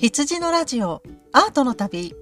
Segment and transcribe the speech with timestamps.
[0.00, 2.16] 羊のラジオアートの旅。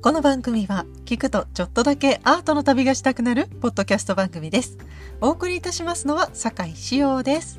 [0.00, 4.78] この番組は聞くとちょっとだけアートの旅がしたくなるポッドキャスト番組です。
[5.20, 7.58] お送りいたしますのは酒井志陽です。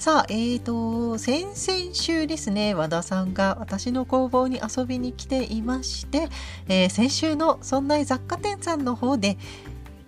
[0.00, 6.28] さあ、えーと、先々週ですね、和田さんが私の工房に遊びに来ていまして、
[6.66, 9.38] えー、先週のそんな雑貨店さんの方で、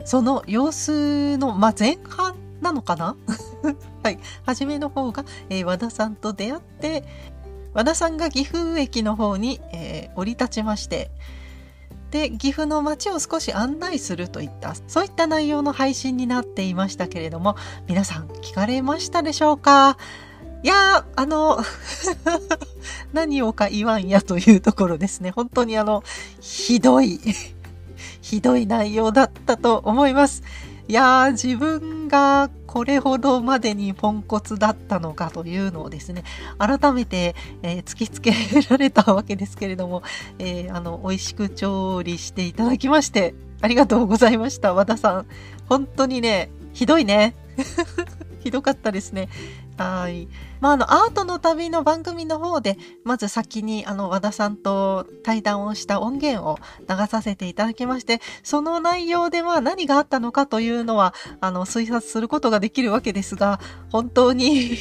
[0.05, 3.15] その様子の、まあ、前半なのかな？
[4.03, 4.19] はい。
[4.45, 7.05] 初めの方が、えー、和田さんと出会って、
[7.75, 11.11] 和田さんが岐阜駅の方に、えー、降り立ちまして、
[12.11, 17.57] で、岐阜の街を少し案内するといった、そういった内容の配信になっていましたけれども、
[17.89, 19.97] 皆さん聞かれましたでしょうか？
[20.65, 21.59] いやあの
[23.13, 25.31] 何をか言わんやというところですね。
[25.33, 26.05] 本当にあの、
[26.41, 27.19] ひどい
[28.21, 30.43] ひどい内容だったと思います。
[30.89, 36.25] いやー、自分がこれほどまでにポンコツだったのかというのをですね、
[36.57, 38.33] 改めて、えー、突きつけ
[38.71, 40.03] られたわけですけれども、
[40.39, 45.27] えー、あの、美味しく調理していただきまして、ありがとうございました、和田さん。
[45.69, 47.35] 本当にね、ひどいね。
[48.43, 49.29] ひどかったですね。
[49.83, 50.29] はい。
[50.61, 63.61] まあ、あの、アートの旅の番組の方で、まず先に、あの、和田さんと対談をした音源を流させていただきまして、その内容では何があったのかというのは、あの、推察することができるわけですが、
[63.91, 64.79] 本当に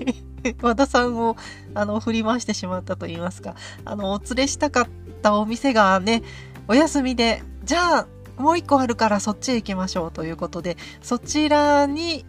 [0.62, 1.36] 和田さんを、
[1.74, 3.54] あの、振り回してしまったと言いますか、
[3.84, 4.88] あの、お連れしたかっ
[5.22, 6.22] たお店がね、
[6.68, 8.06] お休みで、じゃあ、
[8.38, 12.24] もう一個あるからそっちへ行きましょうということで、そちらに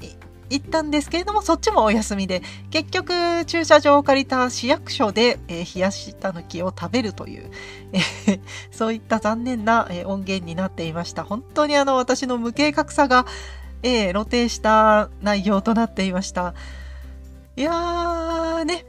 [0.50, 7.52] 行ったんですけれども、そっちもお休みで、結局駐車場を借りた市役所で、えー、冷やしたぬきを食べるという、
[7.94, 8.40] えー、
[8.72, 11.24] そういった残念な、えー、音源になっていました。
[11.24, 13.26] 本当にあの私の無計画さが、
[13.82, 16.54] え露呈した内容となっていました。
[17.56, 18.86] いやーね、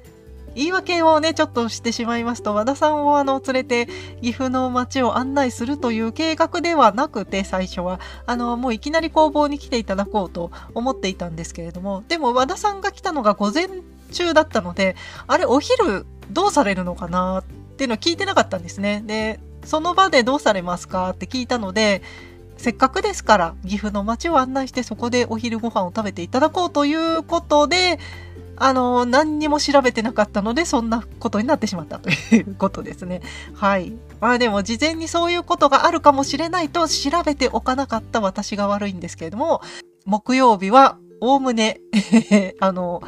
[0.54, 3.88] 言い訳をね、ちょっとしてしまいますと、和田さんをあの、連れて
[4.20, 8.00] 岐阜の街を案内するという計画ではなくて、最初は。
[8.26, 13.68] あの、もういきなり工房に来ていただこうと思っていたんですけれども、でも和田さんが来たのが午前
[14.12, 17.44] 中だったので、あれ、お昼どうされるのかなっ
[17.76, 19.02] ていうのを聞いてなかったんですね。
[19.06, 22.02] で、その場でどうされますかって聞いたので、
[22.56, 27.98] せっかくですから岐阜の街を案内してそこでお昼ご飯を食べていただこうということで、
[28.62, 33.22] あの、何にも調べてなかったので、そんなことになってしまったということですね。
[33.56, 33.94] はい。
[34.20, 39.62] まあでも、事前にそういうことがあるかもしれないと調べておかなかった私が悪いんですけれども、
[40.04, 41.80] 木曜日は、おおむね
[42.60, 43.02] あの、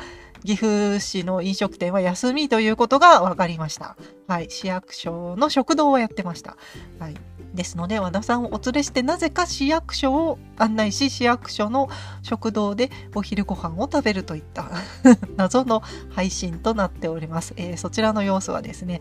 [0.44, 3.96] 岐阜市の飲食店は休みということが分かりました。
[4.26, 4.50] はい。
[4.50, 6.56] 市役所の食堂をやってました。
[6.98, 7.14] はい。
[7.54, 11.88] ですので和田さんをお連れしてなぜか市役所を案内し市役所の
[12.22, 14.70] 食堂でお昼ご飯を食べるといった
[15.36, 19.00] 謎の配信となっております、えー、そちらの様子はですね、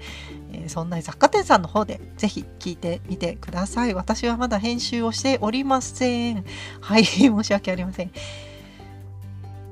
[0.53, 3.93] えー、そんな雑貨店さんの方でぜひ聞いてみてください。
[3.93, 6.45] 私はまだ編集をしておりません。
[6.79, 8.11] はい 申し訳ありません。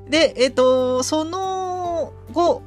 [0.08, 2.62] でえっ、ー、とその後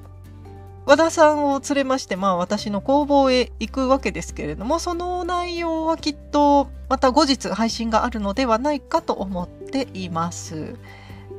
[0.85, 10.75] 和田さんを連れまして、まあ私の工房へ行くわけですけれども、その内容はきっとまた後日配信があるのではないかと思っています。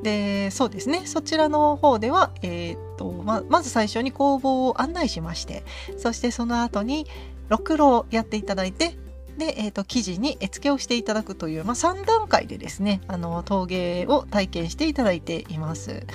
[0.02, 1.02] で、そうですね。
[1.06, 5.64] そちらの方では、えっ、と、ま、まず最初に工房を案内しまして、
[5.96, 7.06] そしてその後に、
[7.48, 8.96] ろくろをやっていただいて、
[9.38, 16.06] で、え、ー、と、生地に絵付けをしていただくという、まあ、3段階でですね、あの、陶芸を体験していただいています。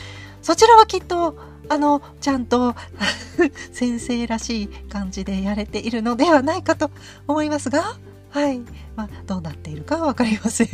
[0.42, 1.38] そちらはきっと、
[1.70, 2.76] あの、ちゃんと
[3.72, 6.92] 先生らしい感じでやれているのではないかと
[7.28, 7.98] 思いますが、
[8.32, 8.60] はい。
[8.96, 10.70] まあ、どうなっているかはわかりません。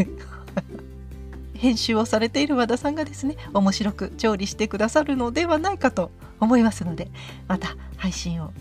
[1.56, 7.10] 編集をされている和田さんがですね、面白く調理してくださるのではないかと思いますので、
[7.48, 8.52] また配信を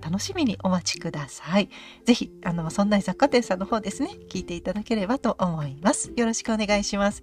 [0.00, 1.70] 楽しみにお待ちください。
[2.04, 6.12] ぜひ、あの、そんな雑貨店さんの方ですね、聞いていただければと思います。
[6.16, 7.22] よろしくお願いします。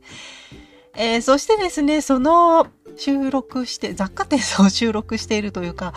[0.96, 2.68] えー、そしてですね、その
[2.98, 5.94] 収録して、雑貨店を収録しているというか、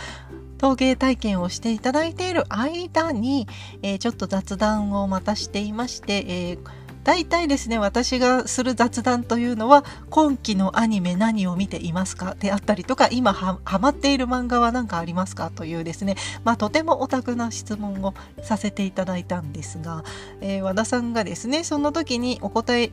[0.59, 3.49] 陶芸体験をしていただいている間に、
[3.83, 6.59] えー、ちょっと雑談をまたしていまして、えー、
[7.03, 12.35] 大体ですね、私がする雑談というのは、今期のアニメ何を見ていますか？
[12.39, 15.51] であったりとか、今はまっている漫画は何かありますか？
[15.51, 16.15] というですね、
[16.45, 20.03] まあとてもオタクな質問をさせていただいたんですが、
[20.41, 22.91] えー、和田さんがですね、その時にお答え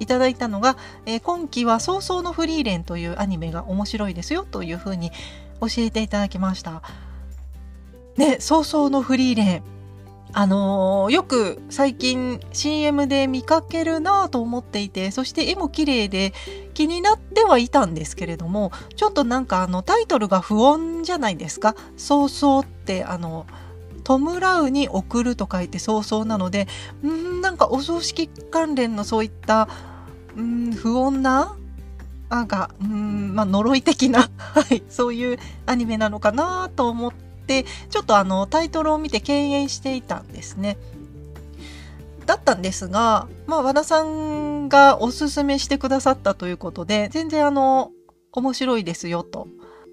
[0.00, 0.76] いただいたのが、
[1.06, 5.10] えー、今期は早々のフリーレンというアニメが面白いですよというふうに
[5.60, 6.82] 教えていただきました。
[8.16, 9.62] ね、早々のフリーレン。
[10.36, 16.32] あのー、よく最近 CM で見かけるなと思っていて、そして絵も綺麗で
[16.74, 21.76] 気になってはいたんですけれども、ちょっとなんかあのタイトルが不穏じゃないですか？
[21.96, 23.46] そうそうってあの、
[24.04, 26.68] 弔うに送ると書いて早々なので、
[27.04, 29.68] んなんかお葬式関連のそういった、
[30.36, 31.56] ん不穏な
[32.28, 37.12] あが、んまあ、呪い的な、 はい、そういうアニメなのかなと思っ
[37.46, 40.76] て、ちょっとあの、タイトルを見て敬遠していたんですね。
[42.26, 47.90] だったんですが、まあ、和田さんがおすすめしてくださったということで、全然あの、
[48.32, 49.46] 面白いですよと。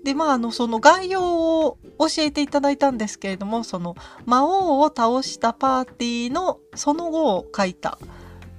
[0.04, 3.96] で、まあ、あの、その概要を教えていただいたんですけれども、その、
[4.26, 7.98] 魔王を倒したパーティーのその後を書いた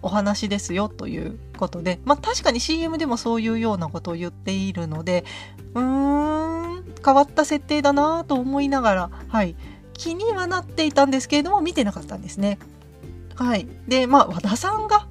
[0.02, 5.24] お話ですよということで、まあ確かに CM でもそういうようなことを言っているので、
[5.74, 9.56] うーん、変わった設定だなと思いながら、はい、
[9.94, 12.58] 気にはなっていたんですけれども、見てなかったんですね。
[13.36, 13.66] はい。
[13.88, 15.06] で、まあ和田さんが、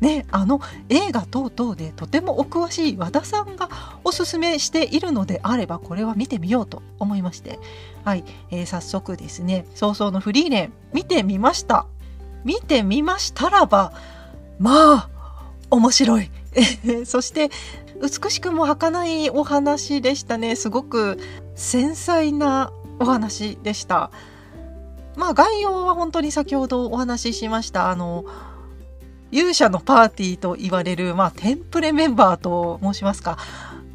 [0.00, 3.68] ね、あの映画等々でとてもお詳しい和田さんが
[4.02, 7.58] おすすめしているのであればこれは見てみようと思いまして。
[8.04, 11.86] はい、えー、早速ですね早々のフリーレン見てみました。
[12.44, 13.92] 見てみましたらば
[14.58, 15.08] まあ
[15.70, 16.30] 面白い。
[17.04, 17.50] そして
[18.00, 20.56] 美しくも儚いお話でしたね。
[20.56, 21.18] すごく
[21.54, 24.10] 繊細なお話でした。
[25.16, 28.24] まあ概要は本当に先ほどお話ししましたあの
[29.32, 33.38] 勇者のパーティーと言われる、まあ、テンプレメンバーと申しますか。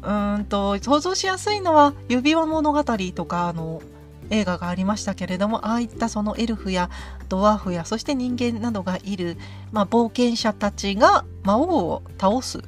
[0.02, 3.82] うんと想像しやすいのは指輪物語とかあの
[4.30, 6.90] 映画がありましたけれどもああいったそのエルフや
[7.28, 9.36] ドワーフやそして人間などがいる、
[9.72, 12.60] まあ、冒険者たちが魔王を倒す。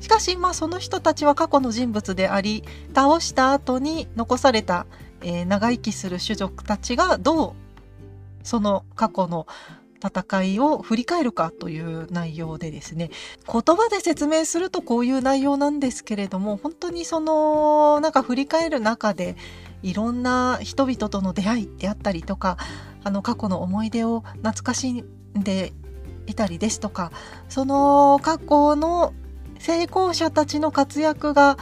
[0.00, 2.64] しかし、まあ、その人たちは過去の人物であり
[2.94, 4.86] 倒した後に残された、
[5.22, 7.52] えー、長生きする種族たちがどう
[8.46, 9.46] その過去の
[10.06, 13.10] 戦いを振り返るかという内容でですね
[13.46, 19.36] 言葉で説明するとこういう内容なんですけれども本当にそのなんか振り返る中で
[19.82, 22.56] いろんな人々との出会いであったりとか
[23.04, 25.04] あの過去の思い出を懐かしん
[25.34, 25.72] で
[26.26, 27.12] いたりですとか
[27.48, 29.12] その過去の
[29.58, 31.56] 成功者たちの活躍が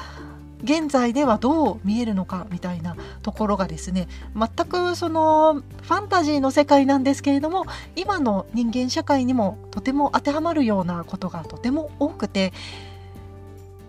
[0.64, 7.66] 現在ではどう見えるのかみたいなところがですね全くそのファンタジーの世界なんですけれども
[7.96, 12.52] 今の人間社会にもとても当てはまるようなことがとても多くて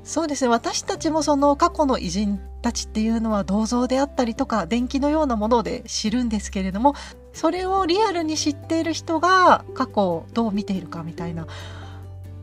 [0.03, 6.93] そうですね私たちもその過去の偉人たちっていうのは銅像であったりとか電気のようなもので知るんですけれども
[7.33, 11.47] それをリアルに知っている人が過去をどう見ているかみたいな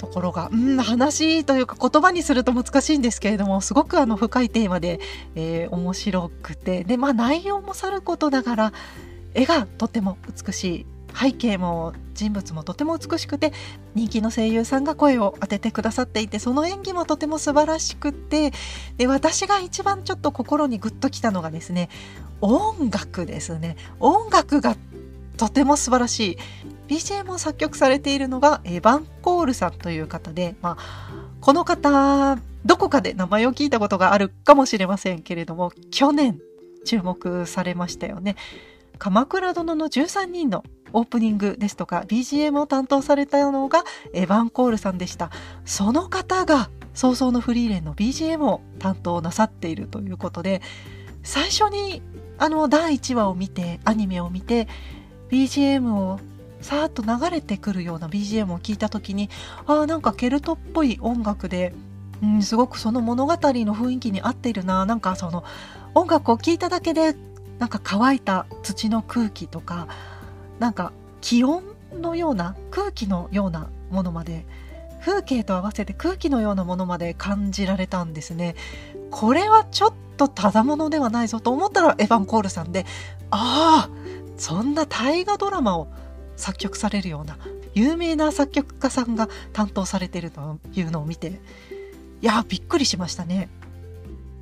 [0.02, 4.98] ところが、うん、話というか言葉にすると難しいんですけれどもすごくあの深いテーマで、
[5.36, 8.72] えー、面白くてで、まあ、内容もさることながら
[9.34, 13.52] 絵がとても美しい背景も人物もとても美しくて
[13.94, 18.52] 人気の声優さんが声を当ててくださっていてその演技もとても素晴らしくて
[18.96, 21.90] で私が一番ちょっと心にグッときたのがですね
[22.40, 23.76] 音楽ですね。
[24.00, 24.76] 音楽が
[25.42, 26.38] とても素晴らしい
[26.86, 36.38] BGM を作曲されているのがエヴァン・コールさんという方で、まあ、この方どこかで名前を聞いたことがあるかもしれませんけれども去年
[36.84, 38.36] 注目されましたよね。
[38.98, 40.62] 鎌倉殿の13人の
[40.92, 45.32] オープニングですとか BGM を担当されたのがエヴァン・コールさんでした
[45.64, 50.62] その方が早々のフリーレンの BGM を担当なさっているということで
[51.24, 52.00] 最初に
[52.38, 54.68] あの第1話を見てアニメを見て
[55.32, 56.20] BGM を
[56.60, 59.30] さーっと流れてくるような BGM を聞いた時に
[59.66, 61.72] ああなんかケルトっぽい音楽で、
[62.22, 63.38] うん、すごくその物語の
[63.74, 65.42] 雰囲気に合っているななんかその
[65.94, 67.16] 音楽を聴いただけで
[67.58, 69.88] なんか乾いた土の空気とか
[70.58, 71.62] なんか気温
[71.94, 74.44] のような空気のようなものまで
[75.00, 78.54] 風景と合わせて空気のようなものまで感じられたんですね。
[79.10, 82.86] これはちょっとただものではないぞと思ったらエヴァン・コールさんで
[83.30, 84.01] ああ
[84.36, 85.88] そんな大河ドラマを
[86.36, 87.38] 作曲されるような
[87.74, 91.40] 有名な作曲家さんが担当されてるというのを見て
[92.20, 93.48] いやびっくりしましたね。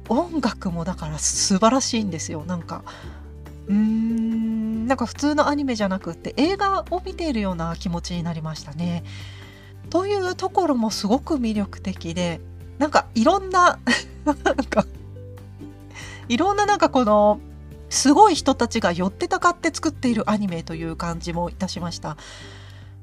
[0.09, 2.83] 音楽もだから素晴らしいんですよなんか
[3.69, 9.05] うーんなんか普通のアニメじゃなくって映画を見ているような気持ちになりましたね。
[9.89, 12.41] というところもすごく魅力的で
[12.79, 13.79] なんかいろんな
[14.25, 14.85] なんか
[16.29, 17.41] いろんななんかこの
[17.91, 22.17] すごい人たちが寄ってたかって作っているアニメという感じもいたしました。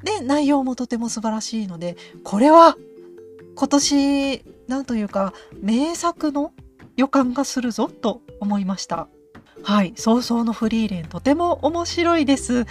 [0.04, 2.78] で内容もとても素晴らしいのでこれは
[3.56, 6.54] 今年なんというか名作の
[6.96, 9.08] 予感がするぞと思いました。
[9.64, 12.62] はい、早々のフリーレンとても面白いです。
[12.62, 12.66] い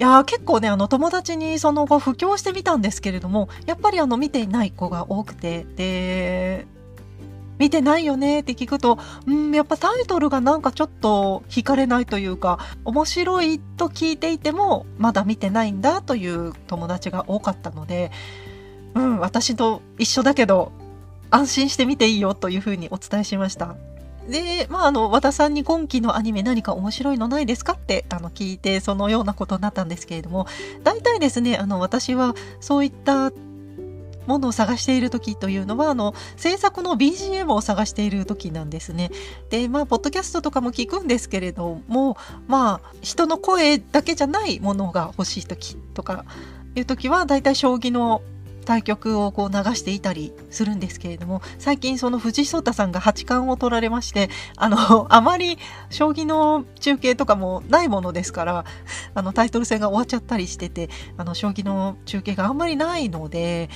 [0.00, 6.66] や結構ねあの友達にその後布教してみたんですけれどもやっぱりあの見ていない子が多くてで
[7.58, 18.10] 見てないよねって聞くと、うん、やっぱタイトルがなんかちょっと惹かれないというか、面白いと聞いていても、まだ見てないんだという友達が多かったので、
[18.94, 20.72] うん、私と一緒だけど、
[21.30, 23.76] 安心して見ていいよというふうにお伝えしました。
[24.28, 30.46] で、まあ、あの、和田さんに今期のアニメ何か面白いのないですかって、あの、聞いて、そのようなことになったんですけれども、
[30.84, 33.32] 大体ですね、あの、私はそういった
[34.28, 39.10] ものを探している時というのはあの制作の BGM を探している時なんですね。
[39.50, 42.16] でまあポッドキャストとかも聞くんですけれども
[42.46, 46.24] まあ人の声だけじゃないものが欲しい時とか
[46.76, 48.22] いう時はだいたい将棋の
[48.68, 55.56] 対局をこう流していたりするんですけれども最近その藤井聡太さんが八冠を取られましてあのあまり
[55.88, 58.66] 将棋の中継とかもないものですから
[59.14, 63.70] あのタイトル戦が終わっちゃったりしててあの将棋の中継があんまりないので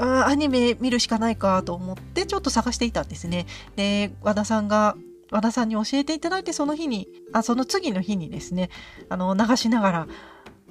[0.00, 3.46] あアニメ見るしかないかと思ってちょっと探していたんですね。
[3.76, 4.96] で和田さんが
[5.30, 8.70] 和田さんに教えていただいてその日にあその次の日にですね
[9.08, 10.08] あの流しながら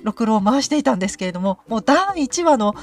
[0.03, 2.75] ろくろを回していたんですけれどももう第1話の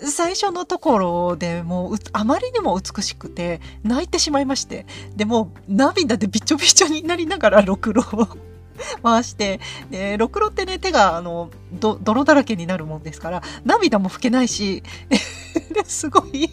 [0.00, 8.28] 最初のところでもうあまりにも美しくて泣いてしまいましてでも涙でびちょびちょになりながらろくろを
[9.02, 14.82] 回して、で、ろくろってね、手が、あの、泥だらけになるもんですから、涙も拭けないし、
[15.84, 16.50] すごい、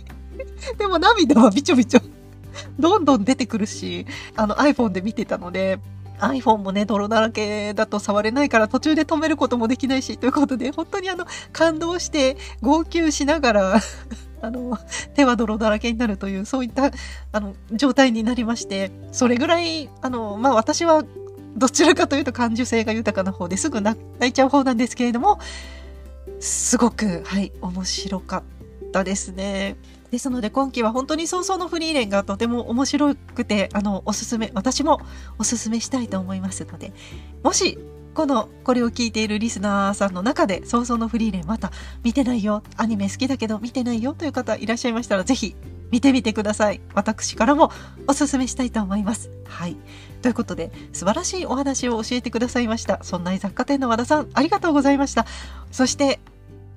[0.77, 2.01] でも涙はびちょびちょ、
[2.79, 4.05] どんどん出てくるし、
[4.35, 5.79] あの iPhone で見てたので、
[6.19, 13.79] iPhone もね、泥だらけだと触れないから途中で止めることもできないし、ということで、本当にあの、感動して、号泣しながら
[14.41, 14.77] あの、
[15.15, 16.91] 手は泥だらけになるという、そういった、
[17.31, 21.03] あの、状態になりまして、それぐらい、あの、まあ、私は
[21.57, 25.39] どちらかというと感受性が豊かな方ですぐ泣いちゃう方なんですけれども、
[26.39, 28.60] すごく、はい、面白かった。
[28.91, 29.75] たですね。
[30.11, 34.99] ですので今期は本当に早々のフリーレンがとても面白くて、あの、おすすめ、私も
[35.39, 36.93] おすすめしたいと思いますので、
[37.43, 37.77] もし、
[38.13, 41.71] この、これを聞いているリスナーさんの中で、早々のフリーレンまた
[42.03, 45.55] 見てないよ、アニメ好きだけど見てないよという方いらっしゃいましたら、ぜひ
[45.91, 46.81] 見てみてください。
[46.93, 47.71] 私からも
[48.07, 49.29] おすすめしたいと思います。
[49.45, 49.77] はい。
[50.21, 52.99] ということで、素晴らしいお話を教えてくださいました。
[53.03, 55.25] そんな雑貨店の和田さん、ありがとうございました。
[55.71, 56.19] そして、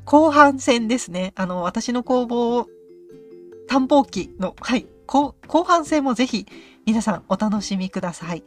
[0.04, 1.32] 後半戦ですね。
[1.34, 2.66] あの、私の工房、
[3.68, 5.34] 探訪機の、はい、後
[5.64, 6.46] 半戦もぜひ、
[6.87, 8.44] 皆さんお楽しみください。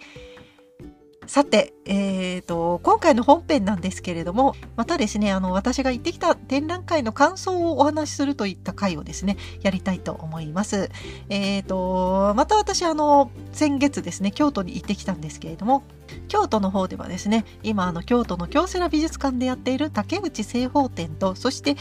[1.27, 10.89] さて、えーと、今回の本編なんですけれども、またですね、あの、私が行ってきた展覧会の感想をお話しするといった回をですね、やりたいと思います。
[11.27, 15.83] えーと、また私、あの、先月ですね、京都に行ってきたんですけれども、
[16.29, 21.75] 京都の方ではですね、今、あの、京都の京セラ美術館でやっている竹内正方展と、そして、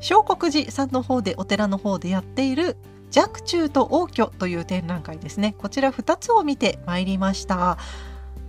[0.00, 2.76] 小国寺さんの方で、お寺の方でやっている
[3.16, 5.54] 若冲と王居という展覧会ですね。
[5.58, 7.78] こちら2つを見てまいりました。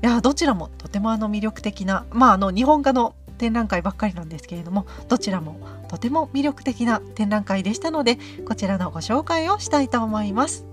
[0.04, 10.66] いやどちらもとてもあの魅力的なまああの日本画の展覧会ばっかりなんですけれどもどちらもとても魅力的な展覧会でしたのでこちらのご紹介をしたいと思います。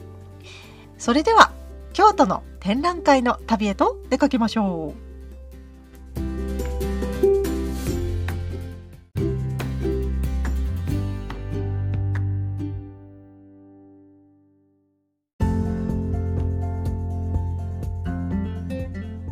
[0.99, 1.53] それでは
[1.93, 5.08] 京都の展覧会の旅へと出かけましょう。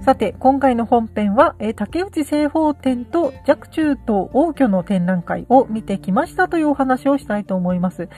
[0.07, 8.09] さて、今回の本編は、え竹内製法展と若冲と王居の展覧会を見てきましたというお話をしたいと思います。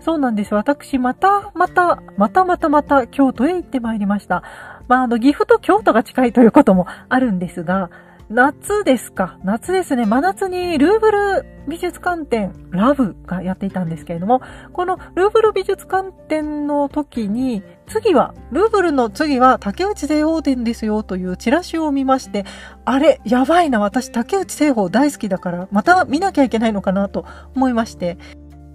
[0.00, 0.54] そうなんです。
[0.54, 4.44] 私、また、また、またまたまた京都へ行ってまいりました。
[4.88, 7.90] まあ、あの、岐阜と京都が近いということもあるんですが、
[8.30, 9.38] 夏ですか。
[9.44, 10.06] 夏ですね。
[10.06, 14.40] 真夏にルーブル美術館展、ラブがやっていたんですけれども、
[14.72, 22.44] このルーブル美術館展の時に、次は、ルーブルの次は竹内製法展ですよというチラシを見まして、
[22.84, 27.24] あれ、やばいな、私竹内製法大好きだから、また見なきゃいけないのかなと
[27.54, 28.18] 思いまして、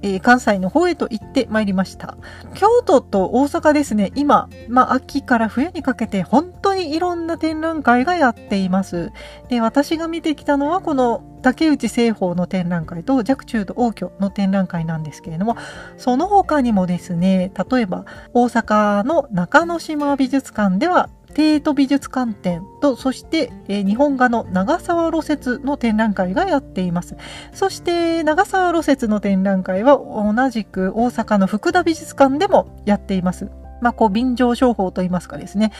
[0.01, 2.17] えー、関西の方へと行ってまいりました。
[2.53, 9.11] 京都と大阪ですね、今、まあ、秋から冬にかけて本当にいろんな展覧会がやっています。
[9.49, 15.57] で、私が見てきたのはこの竹内製法の展覧会と若冲と王居の展覧会なんですけれども、
[15.97, 27.15] その他にもですね、例えば大阪の中之島美術館では帝都美術館展と、そして、えー、日本画の長沢露雪の展覧会がやっています。
[27.53, 33.49] そして、長沢露雪の展覧会は同じく大阪の福田美術館でもやっています。
[33.81, 35.71] まあ、こう便乗商法といいますかですね、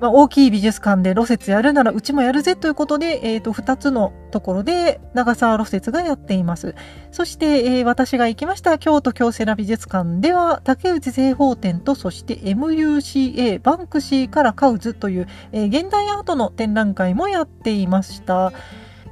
[0.00, 6.74] まあ、大きい美術館で露雪やるならうちもやるぜということで、えー、と2つのところで長沢露雪がやっています。
[7.10, 18.52] そして、えー、私が行きました京都京セラ美術館では竹内製法展とそして MUCA バンクシーからカウズという、えー、現代アートの展覧会もやっていました。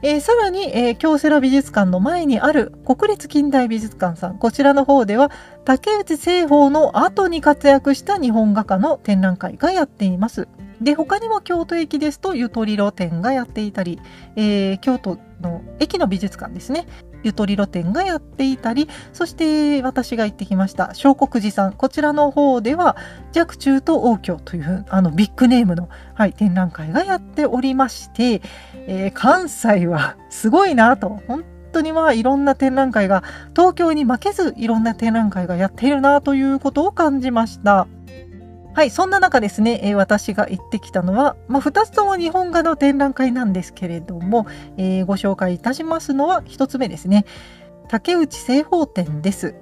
[0.06, 5.30] えー、さらに、えー、京セラ美術館の前にある国立近代美術館さん、こちらの方では、
[5.64, 10.46] 竹内製法の後に活躍した日本画家の展覧会がやっています。
[10.82, 13.99] で、他にも京都駅ですと、ゆとり露店がやっていたり、
[14.37, 16.87] えー、京都の駅の美術館ですね。
[17.25, 21.73] ゆとり露店がやっていたり、そして私が行ってきました、小国寺さん。
[21.73, 22.97] こちらの方では、
[23.37, 28.43] 若冲と王居というあのビッグネームの、はい、展覧会がやっておりまして、
[28.87, 33.25] えー、関西はすごいなと、本当にまあいろんな展覧会が、
[33.57, 37.88] 東京に負けずいろんな展覧会がやっているなということを感じました。
[38.75, 47.25] はい、そんな中ですね、えー、私が行ってきたのは、まあ、2つとも日本画の展覧会なんですけれども、えー、ご紹介いたしますのは1つ目ですね。
[47.88, 49.54] 竹内製法展です。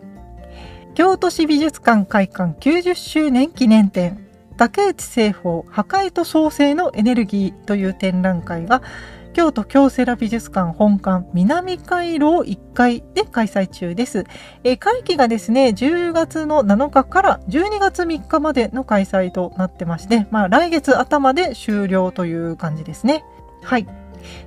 [0.95, 4.26] 京都市美術館開館90周年記念展、
[4.57, 8.81] 竹内製法破壊と創生のエネルギーという展覧会が、
[9.33, 14.25] 京都京セラ美術館本館南回廊1階で開催中です。
[14.65, 23.25] えー、会期がですね、10月の7日から12月3日までの開催となってまして、まあ来月頭で終了という感じですね。
[23.62, 23.87] はい。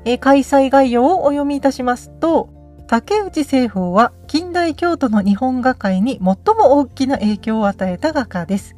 [0.05, 2.49] えー、開催概要をお読みいたしますと、
[2.87, 8.75] 竹内製法は近代京都の日本画界に最も大きな影響を与えた画家です。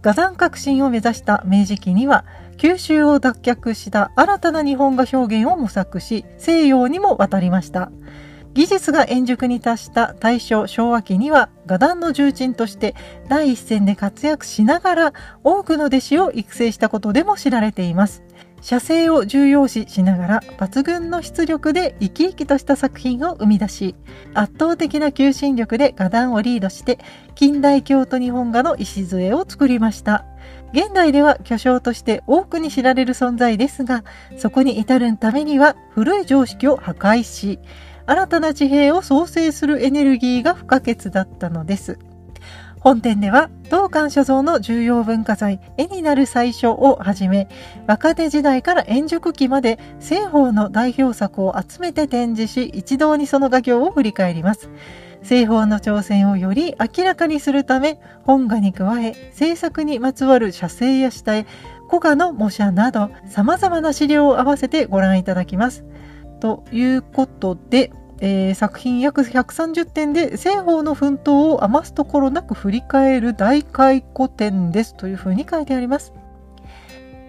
[0.00, 2.24] 画山革新を目指した明治期には、
[2.58, 7.90] 九州を脱却した新たな日本画表現を模索し、西洋にも渡りました。
[8.52, 12.96] 技術が円熟に達した大正昭和期には画壇の重鎮として
[13.28, 15.12] 第一線で活躍しながら
[15.44, 18.24] 多くの弟子を育成したことでも知られています。
[18.60, 23.94] 写生を重要視しながら抜群の出力で生き生きとした作品を生み出し
[24.34, 26.98] 圧倒的な求心力で画壇をリードして
[27.34, 30.24] 近代京都日本画の礎を作りました
[30.72, 34.04] 現代では巨匠として多くに知られる存在ですが
[34.36, 37.58] そこに至るためには古い常識を破壊し
[38.06, 41.98] 新たな地平を創生するエネルギーが不可欠だったのです。
[42.80, 47.48] 本展では当館所蔵の重要文化財絵になる最初をはじめ
[47.86, 54.70] 若手時代から円熟期まで西方の代表作を集めて展示し一堂にその画業を振り返ります。
[55.22, 61.46] 西方の挑戦をより明らかにするため本画に加え制作にまつわる写生や下絵
[61.88, 65.84] 古画の模写など様々な資料を合わせてご覧いただきます
[66.40, 76.12] ということでえー、作品約130点で西方の奮闘を余すところなく振り返る大回顧展ですというふうに書いてあります。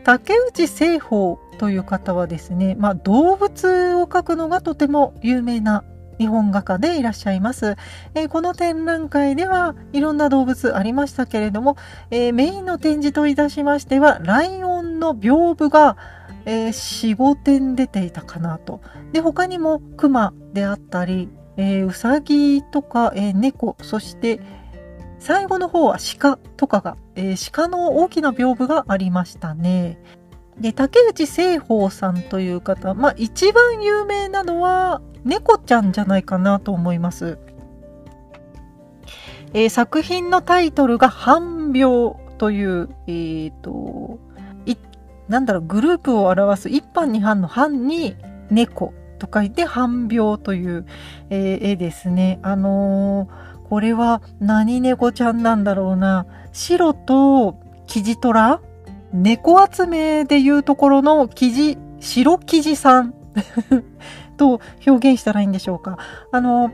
[0.04, 5.84] 竹内西方という方はですね、まあ、動物を描くのがとても有名な
[6.19, 7.75] 日本画家でいらっしゃいます。
[8.13, 11.77] えー、この展覧会ではいろんな動物ありましたけれども、
[12.12, 15.97] えー、メインの展示といたしましては、ライオンの屏風が
[16.45, 18.82] えー、4、5点出ていたかなと。
[19.12, 24.39] で、他にも熊であったり、えー、うさぎとか、えー、猫、そして
[25.19, 29.99] 最後の方は鹿とかが、えー、鹿の大きな屏風がありましたね。
[30.59, 37.37] で、竹内清宝さんという方、まあ一番有名なのは猫ちゃんじゃないかなと思います。
[39.53, 44.19] えー、作品のタイトルが半病という、えーと
[45.29, 48.15] なんだろう、グループを表す一班二班の班に
[48.49, 50.85] 猫と書いて半病という、
[51.29, 52.39] えー、絵ですね。
[52.41, 56.25] あのー、これは何猫ちゃんなんだろうな。
[56.51, 58.59] 白とキジトラ
[59.13, 63.13] 猫集めでいうところの生地、白生地さん
[64.37, 65.97] と表現したらいいんでしょうか。
[66.31, 66.71] あの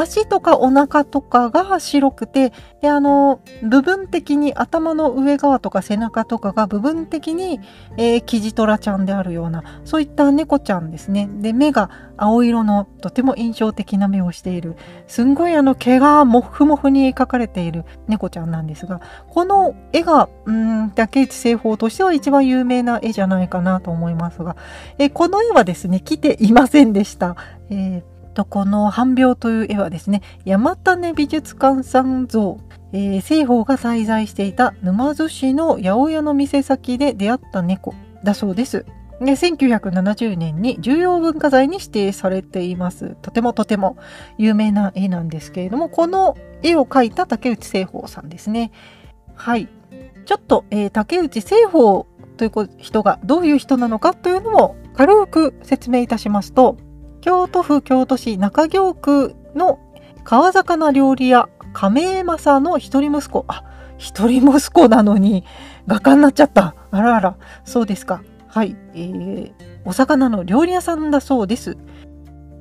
[0.00, 7.60] 足とかお腹とかが白くて、で、あの、部分的に頭の上側とか背中とかが部分的に、
[7.96, 11.28] えー、キジトラちゃんであるような、そういった猫ちゃんですね。
[11.40, 14.76] で、目が青色のとても印象的な目をしている、
[15.08, 24.56] すんごいあの毛がもふもふに描かれている猫ちゃんなんですが、この絵が、うん、竹内製法としては一番有名な絵じゃないかなと思いますが、
[24.98, 27.34] えこの絵はですね、来ていませんでした。
[27.70, 32.58] えーとこの半病という絵はですね山種美術館さん像、
[32.92, 38.84] えー、西方が滞在していた沼津市の八百屋の店先で出会った猫だそうです。
[39.20, 43.16] で1970年に重要文化財に指定されています。
[43.20, 43.96] とてもとても
[44.38, 48.70] 有名な絵なんですけれども、この絵を描いた竹内清宝さんですね。
[49.34, 49.68] はい。
[50.24, 52.04] ちょっと、えー、竹内清宝
[52.36, 56.76] という人がどういう人なのかというのを軽く説明いたしますと、
[57.20, 59.78] 京都府京都市中京区の
[60.24, 63.44] 川魚料理屋亀正の一人息子。
[63.48, 63.64] あ、
[63.98, 65.44] 一人息子なのに
[65.86, 66.74] 画家になっちゃった。
[66.90, 68.22] あらあら、そうですか。
[68.46, 69.52] はい、えー、
[69.84, 71.76] お魚の料理屋さんだそうです。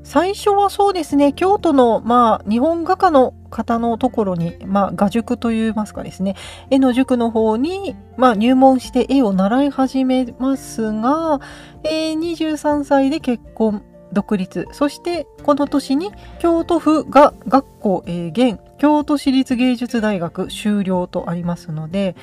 [0.04, 6.36] 最初はそうですね、京都の、まあ、日本画家の方のところに、まあ、画塾といいますかですね、
[6.70, 11.42] 絵の塾の方に、まあ、入門して絵を習い始めますが、
[11.84, 13.84] えー、23歳で結婚、
[14.18, 22.16] 独立、そしてこの年に京都府が学校、えー、現京都市立芸術大学修了とありますので、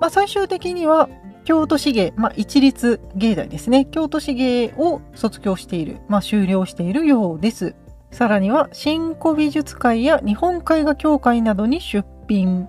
[0.00, 1.08] まあ、最終的には
[1.44, 3.86] 京都市芸、まあ、一律芸大ですね。
[3.86, 7.74] 京都市芸を卒業している、まあ、修了しているようです。
[8.12, 12.68] さらには、新古美術会や日本絵画協会などに出品。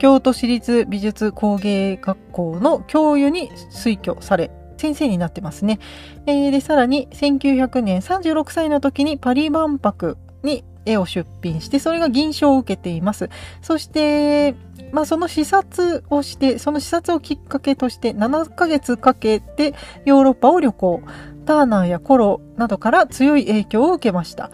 [0.00, 5.78] 京都市立美術工芸学校の教諭に推挙され、先生になってますね。
[6.26, 13.28] えー、で、さらに、1900年36歳の時にパリ万博に絵を出品して、それが銀賞を受けています。
[13.60, 14.54] そして、
[14.92, 21.02] まあ、その視察をして、その視察をきっかけとして7ヶ月かけてヨーロッパを旅行。
[21.46, 24.50] ターナーやコロなどから強い影響を受けました。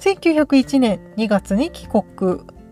[0.00, 2.04] 1901年2月に帰国。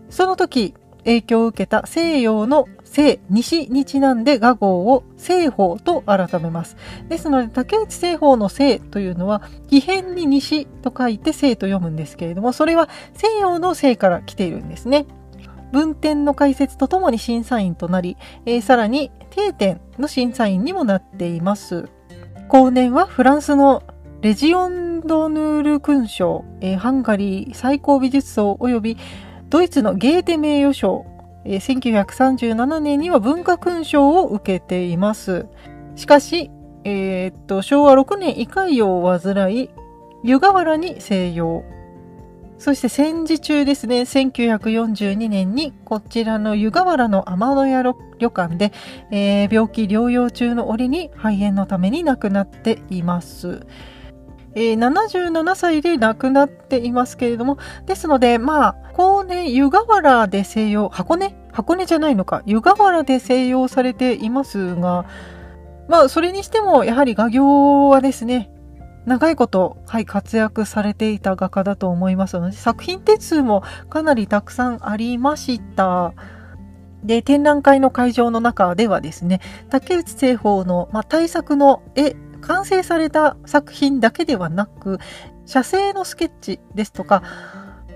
[0.09, 6.75] その時、影響を受けた西洋の西、西にちなんで画号を西方と改めます。
[7.07, 15.05] ですので、竹内西方の西というのは、異変に西と書いて西と読むんですけれども、それは西洋の西から来ているんですね。
[15.71, 21.89] 文典の解説とともに審査員となり、えー、さらに定点の審査員にもなっています。
[22.47, 23.83] 後年はフランスの
[24.21, 28.97] レジオン・ドヌール勲章、えー、ハンガリー最高美術賞及び
[29.49, 31.05] ドイツのゲーテ名誉賞、
[31.45, 35.45] えー、1937年には文化勲章を受けています。
[35.95, 36.51] しかし、
[36.83, 39.69] えー、っと昭和6年胃潰瘍を患い、
[40.23, 41.63] 湯河原に静養。
[42.57, 47.83] そして戦時中ですね、1942年にこちらの湯河原の天野屋
[48.17, 48.71] 旅館で、
[49.11, 53.67] えー、病気療養中の折に肺炎のために亡くなっています。
[54.55, 61.35] えー、77歳で亡くなっていますけれども、ですので、まあ、後年湯河原で静養、箱根？
[61.51, 65.05] 箱根じゃないのか、湯河原で静養されていますが、
[65.87, 68.49] まあ、それにしても、やはり画業はですね、
[69.05, 76.13] 長いこと、はい、活躍されていた画家だと思いますので、作品点数もかなりたくさんありました。
[77.03, 82.15] で、展覧会の会場の中ではですね、竹内製法の、まあ、大作の絵、
[82.47, 84.99] 完成された作品だけではなく、
[85.45, 87.23] 写生のスケッチですとか、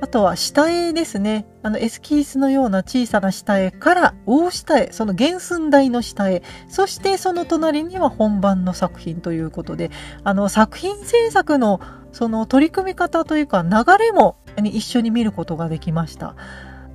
[0.02, 1.46] あとは下絵ですね。
[1.62, 9.92] あのエスキースのような小さな下絵から大下絵、その原寸大の下絵、そしてその隣には本番の作品ということで、
[10.24, 11.82] あの作品制作の
[12.12, 16.36] その取り組み方というか流れも一緒に見ることができました。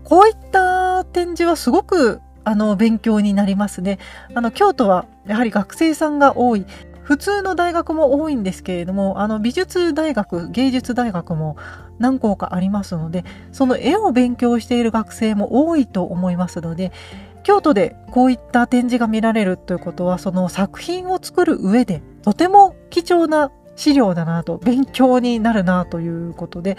[0.03, 3.99] こういった展示はすごくあの勉強になりますね。
[4.35, 6.65] あの京都はやはり学生さんが多い。
[7.05, 11.57] 普通の大学も多いんですけれども、あの美術大学、芸術大学も
[11.99, 16.93] 何校かありますので、その絵を勉強している学生も多いと思いますので、
[17.43, 26.79] 京都でこういった展示が見られるということは、その作品を作る上でとても貴重な資料だなと、勉強になるなということで、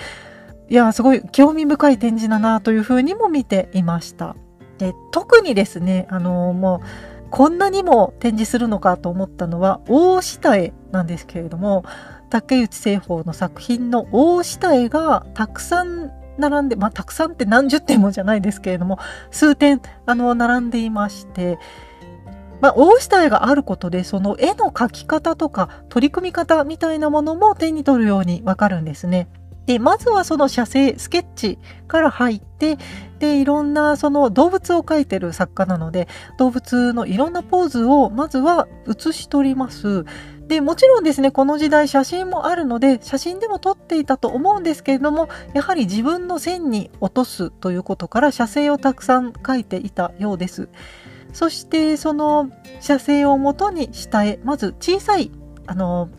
[0.70, 4.36] いや、すごい興味深い展示だなというふうにも見ていました。
[4.80, 11.84] で、特にですね、あの、もう、こんなにも展示するのかと思ったのは大下絵なんですけれども
[12.30, 19.00] 竹内製法の作品の大下絵がたくさん並んで、まあ、たくさんって何十点もじゃないですけれども
[19.32, 21.60] 数点あの並んでいまして
[22.62, 29.28] まあ、大下絵があることでその絵の描き方とか取り組み方みたいなものも手に取るようにわかるんですね。
[29.66, 32.78] で、まずはその写生、スケッチから入って、
[33.20, 40.06] で、いろんなその動物を描いてる作家なので、動物のいろんなポーズをまずは写し取ります。
[40.48, 50.70] で、もちろんですね、この時代写真もあるので、写真でも撮っていたと思うんですけれども、やはり自分の線に落とすということから写生をたくさん描いていたようです。
[51.34, 52.50] そしてその
[52.80, 55.32] 写生をもとに下絵、まず小さい、
[55.66, 56.10] あの、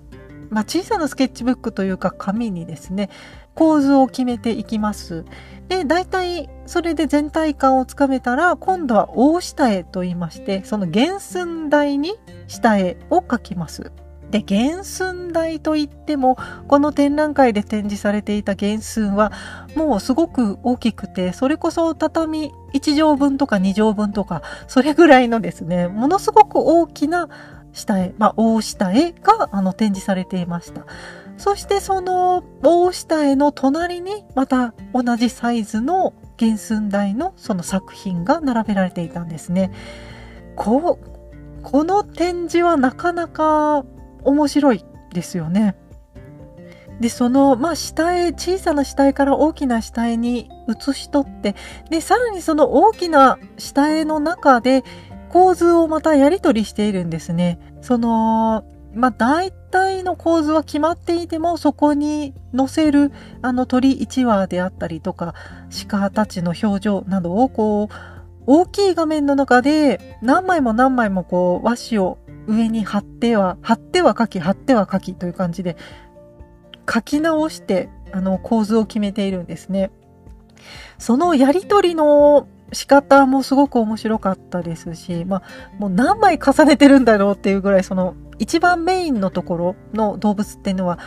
[0.51, 3.11] まあ、小さなスケッチブックというか紙にですね
[3.55, 5.25] 構図を決めていきます。
[5.69, 12.15] で大体それで全体感をつかめたら今度は大下絵と言いましてその原寸大に
[12.47, 13.93] 下絵を描きます。
[14.31, 19.33] で原寸大といってもこの展覧会で展示されていた原寸は
[19.77, 27.29] もうすごく大きくてそれこそ畳1畳分とか2畳分とかそれぐらいのですねものすごく大きな
[27.77, 30.87] 下絵、まあ、大下絵があの展示されていました。
[31.37, 39.71] そしてその大下絵の隣にまた同じサイズの原寸大のその作品が並べられていたんですね。
[40.57, 43.85] こうこの展示はなかなか
[44.25, 45.77] 面白いですよね。
[47.01, 51.55] で、その、まあ、下絵、小さな下絵から大きな下絵に移し取って、
[51.91, 54.83] で、さらにその大きな下絵の中で
[55.31, 57.59] 構図をまたやり取りしているんですね。
[57.81, 63.13] その、まあ、大体の構図は決まっていても、そこに載せる、
[63.43, 65.35] あの鳥1羽であったりとか、
[65.89, 67.95] 鹿たちの表情などをこう、
[68.47, 75.77] 大きい画面の中で何枚も何枚もこう和紙を上に貼っては、貼っては書き、貼っては書きという感じで
[76.91, 79.91] 書き直してあの構図を決めているんですね。
[80.99, 85.43] そのやりとりの仕方もすごく面白かったですし、まあ、
[85.79, 90.99] もう何枚重ねてるんだろうっていうぐらい、その一番メインのところの動物っていうのは、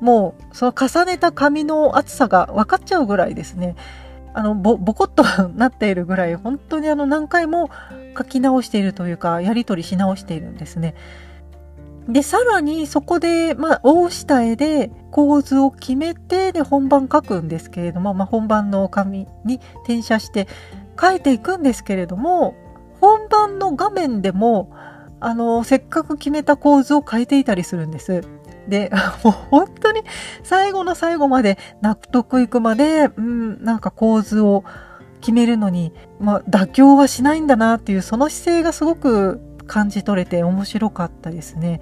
[0.00, 3.74] もうその重ねた紙の厚さが分かっちゃうぐらいですね。
[4.34, 7.70] あの、ぼ、ぼこっとなっているぐらい、本当にあの何回も
[8.16, 10.94] 書き直しているというか、やり取りし直しているんですね。
[12.08, 20.48] で、さらにそこで、まあ、大下絵で構図を決めて、で、本番書くんですけれども、まあ、本番の紙に転写して
[21.00, 22.54] 書いていくんですけれども、
[23.00, 24.70] 本番の画面でも、
[25.20, 28.22] あの、せっかく決めた構図を変えていたりするんです。
[28.68, 28.90] で、
[29.24, 30.02] も う本当に
[30.42, 34.64] 最後の最後まで納得いくまで、うん、なんか構図を
[35.20, 41.80] 決めるのに、まあ、妥協はしないんだなっていう、その姿勢がすごく感じ取れて面白かったですね。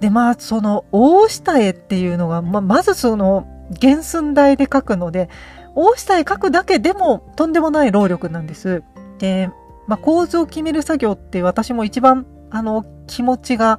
[0.00, 3.46] で、まあ、その、大下絵っていうのが、まあ、まずその、
[3.80, 5.28] 原寸大で描くので、
[5.74, 8.82] 大下絵描くだけでもとんでもない労力なんです。
[9.18, 9.50] で、
[9.86, 13.78] まあ、構図を決める作業って私も一番、あの、気持ちが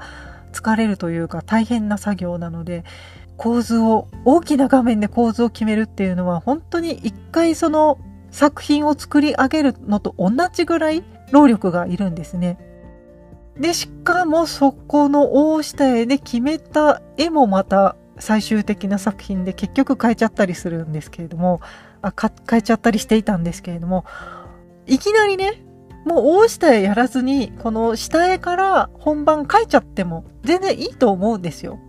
[0.51, 2.84] 疲れるというか大変な作業なので、
[3.38, 7.97] 構図を、大きな画面で構図を決めるっていうのは本当に一回その
[8.30, 12.58] 作品を作り上げるのと同じぐらい労力がいるんですね。
[13.60, 21.60] で、しかもそこの大下絵で決めた絵もまた最終的な作品で結局変えちゃったりするんですけれども、
[22.01, 24.05] あか変えちゃったりしていたんですけれども、
[24.86, 25.63] いきなりね、
[26.05, 31.79] もう大下絵やらずに、この下絵から本番書いちゃっても全然いいと思うんですよ。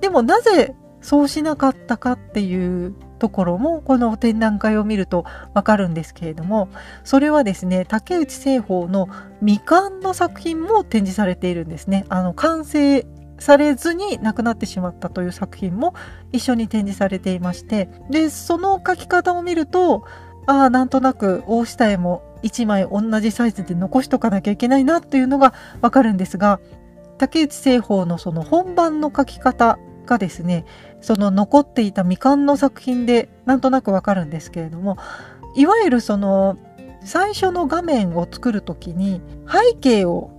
[0.00, 5.24] でもなぜそうしなかったかっていうところもこの展覧会を見ると
[5.54, 6.68] わかるんですけれども
[7.04, 9.08] それはですね竹内製法の
[9.40, 12.04] 未完の作品も展示されているんですね。
[12.08, 13.06] あの完成
[13.38, 15.94] されずに亡くなってしまったという作品も
[16.32, 20.04] 一緒に展示されていましてでその書き方を見ると
[20.46, 26.60] ああなんとなく大下絵も1枚同じサイズで残しとかなきゃいけないなっていうのがわかるんですが
[27.18, 30.64] 竹内製法のその本番の書き方がですね
[31.00, 34.98] その残っていた未完の作品でなんとなくわかるんですけれども
[35.56, 36.58] いわゆるその
[37.04, 39.20] 最初の画面を作る時に
[39.50, 40.30] 背景を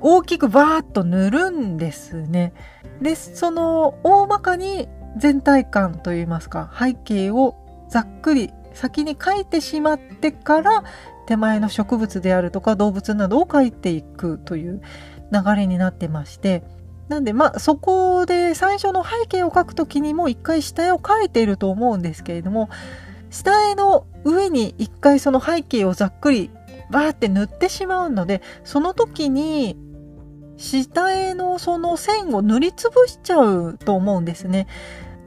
[0.00, 2.52] 大きくバーッと塗るんですね。
[3.00, 7.56] で、その大まかに全体感といいますか背景を
[7.88, 10.84] ざっくり先に描いてしまってから
[11.26, 14.80] 手前の植物であるとか動物などを描いていくという
[15.32, 16.62] 流れになってまして
[17.08, 22.68] なんでまあそこで最初の背景を描く時にも一回下絵を描いていると思うんですけれども
[23.30, 26.50] 下絵の上に一回その背景をざっくり
[26.90, 29.76] バーって塗ってしまうのでその時に
[30.58, 34.66] 下絵のその線を塗りつぶしちゃうと思うんですね。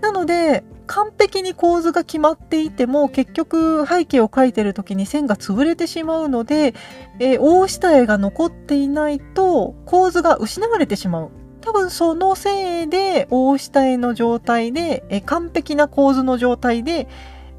[0.02, 6.74] なので完璧に構図が決まっていても結局背景を描いてる時に線が潰れてしまうので、
[7.20, 11.30] えー、大下絵が残っていないと構図が失われてしまう。
[11.62, 17.08] 多分そのせいで大下絵の状態で、えー、完璧な構図の状態で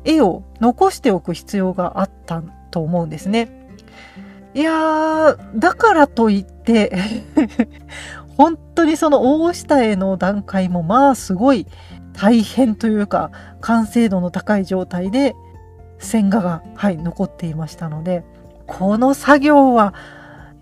[0.04, 3.62] 絵を残しておく必要があったと思うんですね。
[4.54, 6.51] いやー、だからといって
[8.36, 11.66] 本当にその大下絵の段階もまあすごい
[12.12, 15.34] 大変というか完成度の高い状態で
[15.98, 18.24] 線画が、はい、残っていましたので
[18.66, 19.94] この作業は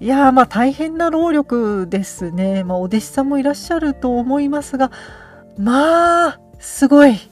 [0.00, 2.64] いやまあ大変な労力ですね。
[2.64, 4.90] まあお弟子さんもいらっしゃると思いますが
[5.58, 7.29] まあすごい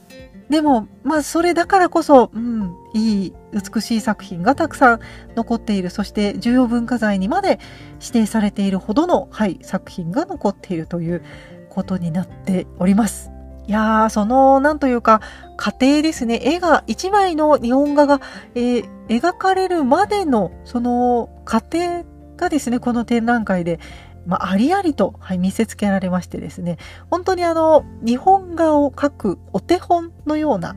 [0.49, 4.99] でも、まあ、それだからこそ、うん、いい、美しい作品がたくさん
[5.35, 5.89] 残っている。
[5.89, 7.59] そして、重要文化財にまで
[7.99, 11.23] 指定されているほどの、はい、作品が残っているという
[11.69, 13.31] ことになっております。
[13.67, 15.21] いやー、その、なんというか、
[15.55, 16.39] 過程ですね。
[16.41, 18.19] 絵が、一枚の日本画が、
[18.55, 22.03] えー、描かれるまでの、その過程
[22.35, 23.79] がですね、この展覧会で、
[24.25, 26.77] まあ、ありありと、はい、見せつけられましてですね、
[27.09, 30.75] 本当にあの、日本画を描くお手本のような、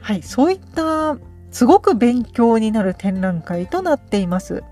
[0.00, 1.16] はい、そういった、
[1.50, 4.62] すごく勉強になる展覧会となっています。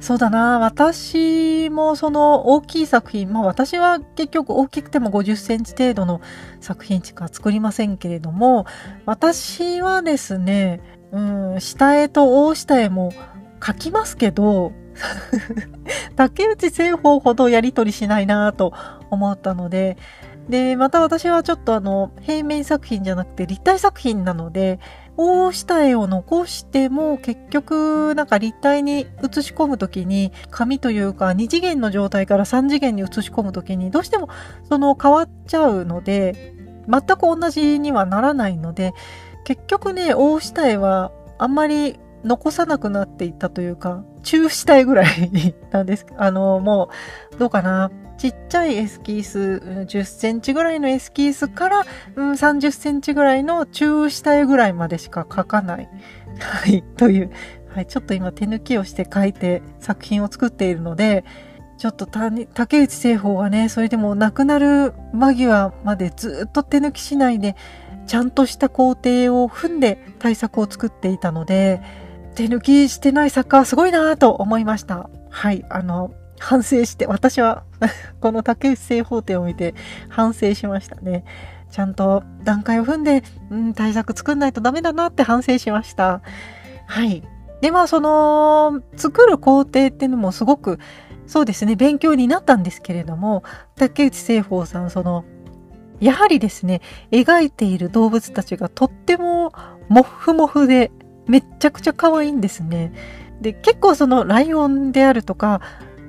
[0.00, 0.60] そうだな。
[0.60, 6.20] 私もその大きい作品、まあ私は結局大きくても50センチ程度の
[6.60, 8.66] 作品しか作りませんけれども、
[9.06, 11.20] 私はですね、う
[11.56, 13.12] ん、下絵と大下絵も
[13.60, 14.72] 描きますけど、
[16.16, 18.72] 竹内製法ほどやりとりしないなと
[19.10, 19.96] 思ったので、
[20.48, 24.78] で、また私はちょっとあの、平面作品じゃなくて立体作品なので、
[25.20, 34.28] 大下絵を残しても結局なんか立体に写し込むときに紙というか2次元の状態から3次元に写し込むときにどうしても
[34.68, 36.54] その変わっちゃうので
[36.88, 38.94] 全く同じにはならないので
[39.42, 46.04] 結局ね大下絵はあんまり残さなくなっていったというか中下絵ぐらいなんです。
[46.18, 46.90] あのも
[47.32, 47.90] うどうかな。
[48.18, 51.86] ちっちゃいエスキース、10センチぐらいのエスキースから、
[52.16, 55.88] うん、30センチぐらいの中下絵ぐらいまでしか描かない。
[56.40, 57.30] はい、という、
[57.74, 61.24] はい、ちょっと今手抜きをして描いて作品を作っているので、
[61.78, 67.56] ちょっと竹内製法はね、それでも亡くなる間際までずっと手抜きしないで、
[68.06, 71.80] ちゃんとした工程を踏んで対策を作っていたので、
[72.38, 75.10] 手抜きしてない作家はすごいなと思いました。
[75.28, 77.64] はい、あの、反省して、私は
[78.22, 79.74] この竹内製法展を見て
[80.08, 81.24] 反省しましたね。
[81.72, 86.20] ちゃんと段階を踏んで、うん、対策作んないとダメだなって反省しました。
[86.86, 87.24] はい。
[87.60, 90.78] で、まあ、その、作る工程っていうのもすごく、
[91.26, 93.42] そうですね、勉強になったんですけれども、
[93.74, 95.24] 竹内製法さん、その、
[95.98, 99.52] やはりですね、描いている動物たちがとっても
[99.88, 100.92] モフモフで、
[101.28, 102.92] めっちゃくちゃ可愛いんですね。
[103.40, 105.60] で、結構そのライオンであるとか、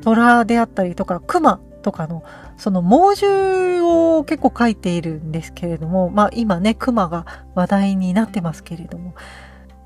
[0.02, 2.24] 虎であったりとか、熊とかの、
[2.58, 9.14] その猛獣を結構描いているんですけれども、まあ今ね、熊が話題になってますけれども、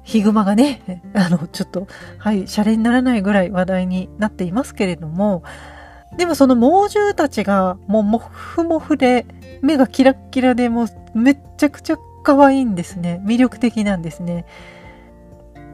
[0.04, 5.44] ヒグマがね、 あの、ちょっと、はい、シャレにならないぐらい話題になっていますけれども、
[6.18, 9.26] でもその猛獣たちがもうモフモフで、
[9.62, 13.22] 目がキラッキラでもうめっちゃくちゃ可愛いんですね。
[13.26, 14.46] 魅力的なんですね。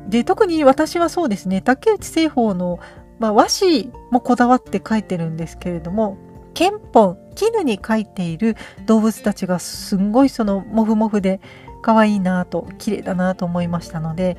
[0.08, 2.80] で、特に私はそうですね、竹内製法の
[3.20, 6.18] まあ、和紙もこだわって描いてるんですけれども、
[6.54, 11.40] 憲本、絹に描いている動物たちがすんごいそのモフモフで
[11.82, 14.38] 可愛いなと、綺麗だなと思いましたので、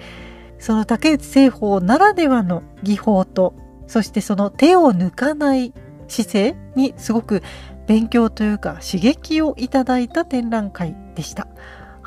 [0.59, 3.55] その竹内製法ならではの技法と、
[3.87, 5.73] そしてその手を抜かない
[6.09, 7.42] 姿勢にすごく
[7.87, 11.49] 勉強というか刺激をいただいた展覧会でした。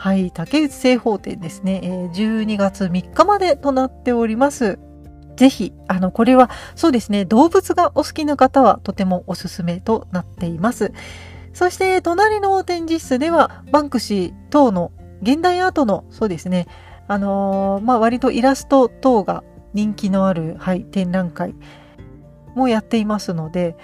[0.04, 4.78] はい、竹内製法展ですね、え12月3日までとなっております。
[5.38, 10.92] ぜひ、あの、これはそうですね、動物がお好きな方はとてもおすすめとなっています。
[11.54, 16.68] そして、隣の展示室では、バンクシー等の現代アートの、そうですね、
[17.08, 19.42] あのー、まあ、割とイラスト等が
[19.74, 21.56] 人気のある、はい、展覧会
[22.56, 23.78] もやっていますので、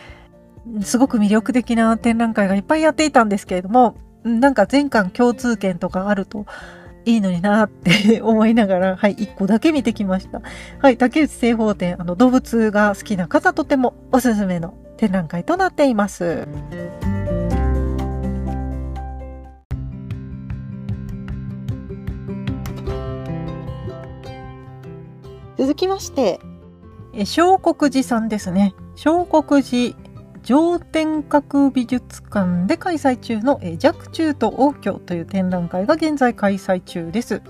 [0.82, 6.46] すごく魅力的な展覧会がいっぱいやっていたんですけれども、なんか全館共通券とかあると
[7.06, 10.42] いいのになって 思いながら、はい、一個だけ見てきました。
[10.80, 16.48] はい、竹内製法展、あの、動物が好きな方とてもおすすめの展覧会となっています。
[25.58, 26.40] 続きまして、
[27.26, 28.74] 小国寺さんですね。
[28.96, 29.96] 小国寺
[30.44, 37.42] 上天閣美術館で開催中の若冲と応挙という展覧会が現在開催中です。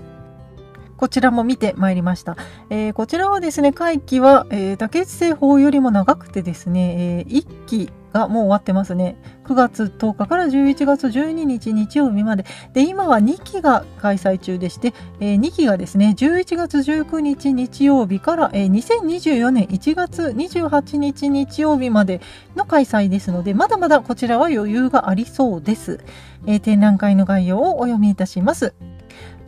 [0.96, 2.36] こちらも見てまいりました。
[2.68, 9.16] えー、こちらはですね、会期は、えー、竹内製法よりも長くてですね、えー、1期がもう終わってますね。
[9.44, 12.44] 9月10日から11月12日日曜日まで。
[12.72, 22.20] で、今は2期が開催中でして、えー、2期がですね、11月19日日曜日から、えー、2024年1月28日日曜日まで
[22.56, 26.00] の開催ですので、まだまだこちらは余裕がありそうです。
[26.46, 28.74] えー、展覧会の概要をお読みいたします。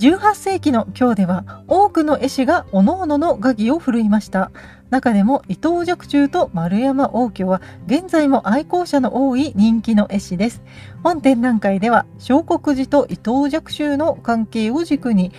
[0.03, 4.51] 18世紀の今日では多くの絵師が各々の画技を振るいました。
[4.91, 10.65] 中でも伊藤若冲と丸山応挙は現在も愛好者の多い人気の絵師です。
[11.05, 15.31] 本展覧会では小国寺と伊藤若冲の関係を軸に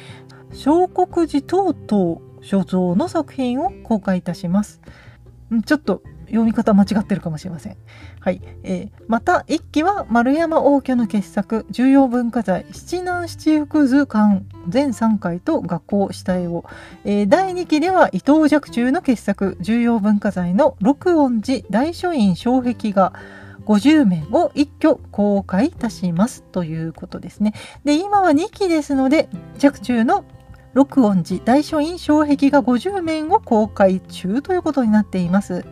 [0.53, 4.79] 小国寺等々所蔵の作品を公開いたします。
[5.65, 7.75] ちょっと読み方間違ってるかもしれません。
[8.23, 8.39] はい。
[8.63, 16.63] えー、また、一期は丸山応挙の傑作、重要文化財、七南七福図館全3回と学校下絵を。
[17.03, 23.11] えー、第2期では伊藤若冲の傑作、重要文化財の六音寺大書院障壁画、
[23.65, 27.53] 50面を一挙公開いたしますということですね。
[27.83, 29.27] で、今は2期ですので、
[29.61, 30.23] 若冲の
[30.73, 35.65] 録音寺大書院障壁画50面を公開中ということになっています。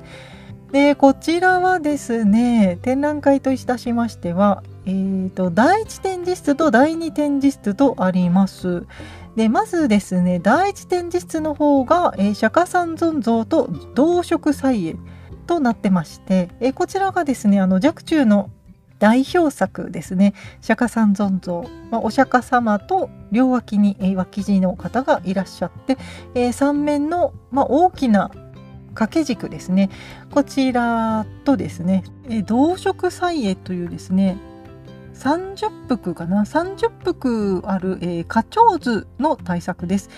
[0.72, 8.86] で、こちらはですね、展覧会といたしましては、えーと、第1展示室と第2展示室とあります。
[9.36, 14.96] で、まずですね、第1展示室の方が、えー、釈迦三尊像と同色祭絵
[15.46, 18.50] となってまして、えー、こちらがですね、あの、若冲の
[19.02, 25.98] 代表作ですね釈迦三尊像、まあ、お釈迦様と両脇に、えー、脇地の方がいらっしゃって、
[26.36, 28.30] えー、3面の、まあ、大きな
[28.94, 29.90] 掛け軸ですね
[30.32, 32.04] こちらとですね、
[32.46, 34.38] 同色祭絵というですね
[35.22, 40.10] 30幅かな？30幅ある、えー、花鳥図の大作です。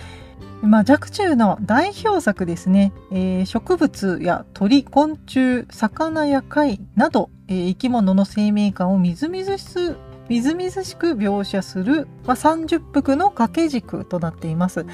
[0.61, 9.97] まあ、若冲の代表作ですね、えー、植物や鳥、昆虫、魚や貝など、えー、生き物の生命感をみずみずしく
[10.29, 14.85] みずみずしく描写する、まあ、30幅の掛け軸となっています。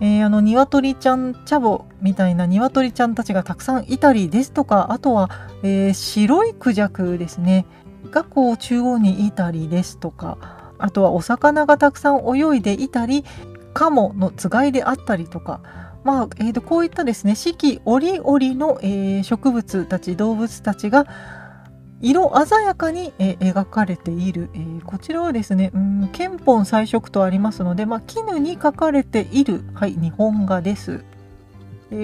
[0.00, 5.30] えー、あの、鶏ちゃん茶ボみたいな鶏ちゃんたちがたくさんいたりですとか、あとは、
[5.62, 7.66] えー、白いクジャクですね、
[8.10, 10.38] がこう中央にいたりですとか、
[10.78, 13.24] あとはお魚がたくさん泳いでいたり、
[13.74, 15.60] カモのつがいであったりとか、
[16.04, 21.06] まあえー、とこういったですね四季折々の、えー、植物たち動物たちが
[22.00, 24.50] 色鮮やかに、描かれている、
[24.84, 25.72] こちらはですね、
[26.12, 31.04] 憲本彩色とありますので、まあ、絹に書かれている、はい、日本画です。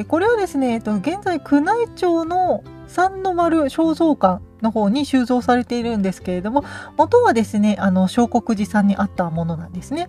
[0.09, 6.65] これはですね、現在宮内庁の三の丸肖像館の方に収蔵されているんですけれども
[6.97, 10.09] 元はですねあの小国寺さんにあったものなんですね。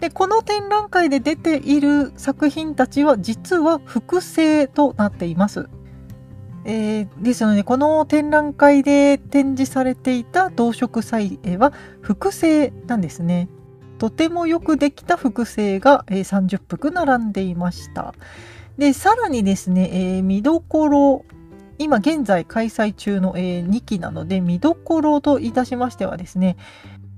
[0.00, 5.68] でこの展覧会で出ている作品たちは実は複製となっています。
[6.64, 13.48] えー、ですのでこの展覧会で展示されていた同色彩絵は複製なんですね。
[13.98, 18.14] とてもよくできた複製が、えー、30幅並んでいました。
[18.78, 21.24] でさらにですね、えー、見どころ
[21.78, 26.56] 今現在開催中の、えー、2期なので見どころといたしましてはですね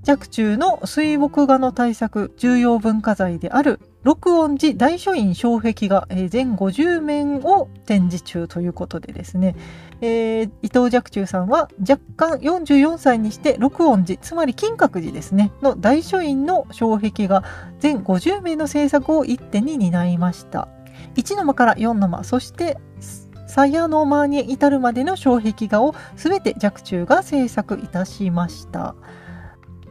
[0.07, 9.55] 若冲の水墨画の対策重要文化財である六音寺大書院障壁画、えー、全50面を展示中ということでですね、
[10.00, 15.53] えー、伊藤若冲さんは若干44歳にして六音寺つまり金閣寺ですね。
[15.62, 17.44] の大書院の障壁画
[17.78, 20.68] 全50名の制作を一手に担いました。
[21.14, 22.78] 1の間から4の間そして
[23.46, 28.96] 鞘の間に至るまでの障壁画を全て若冲が制作いたしました。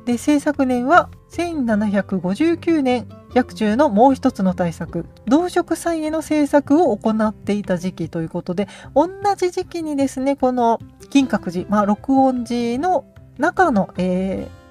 [0.05, 10.79] で制作年は1759年薬中のもう一つの対策同色祭への制作を行っていた時期ということで同じ時期にですねこの
[11.09, 13.05] 金閣寺、まあ、録音寺の
[13.37, 14.61] 中の、えー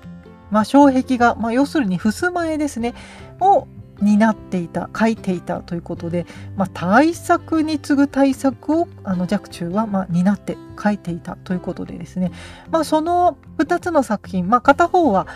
[0.51, 2.95] まあ、障壁画、まあ、要するに襖絵ですね
[3.41, 3.66] を
[4.01, 6.27] 担っていた書いていたということで、
[6.57, 12.33] まあ、対策に次ぐ対策をあの若冲はまあ担って書いていたということでですね、
[12.71, 15.27] まあ、その2つの作品、まあ、片方は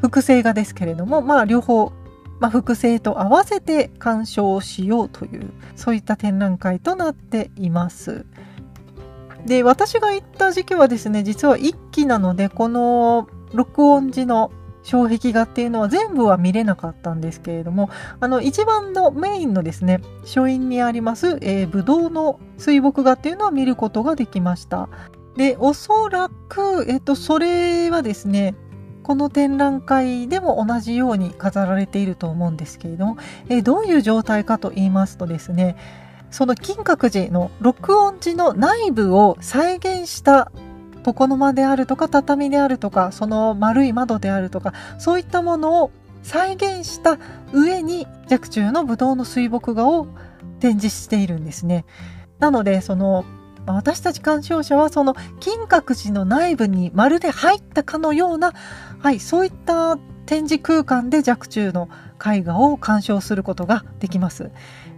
[0.00, 1.92] 複製画ですけれども、まあ、両方、
[2.38, 8.26] まあ、複製と合わせて鑑賞しようというそういった展覧会となっています。
[9.46, 14.50] で私が行った時期はですね実は1期なのでこの録音時の
[14.86, 24.88] 障壁画っていうのは全部は見れなかったんですけれどもあの一番のメインのですね書院にあります、え、ブドウの水墨画っていうのは見ることができました。
[25.36, 28.54] でおそらく、えっと、それはですね
[29.02, 33.18] この展覧会でも同じように飾られていると思うんですけれども、
[33.48, 35.76] え、どういう状態かと言いますとですね
[36.30, 40.50] その金閣寺の録音寺の内部を再現した
[41.06, 45.90] 床の間であるとか畳であるとかその丸い窓であるとかそういったものを
[46.22, 47.18] 再現した
[47.52, 50.08] 上に若冲のブドウの水墨画を
[50.58, 51.84] 展示しているんですね。
[52.38, 53.24] なのでその
[53.66, 58.52] 私たち鑑賞者はその金閣寺の内部にまるで入ったかのような、
[58.98, 59.96] はい、そういった
[60.26, 61.88] 展示空間で若冲の
[62.24, 64.50] 絵画を鑑賞することができます。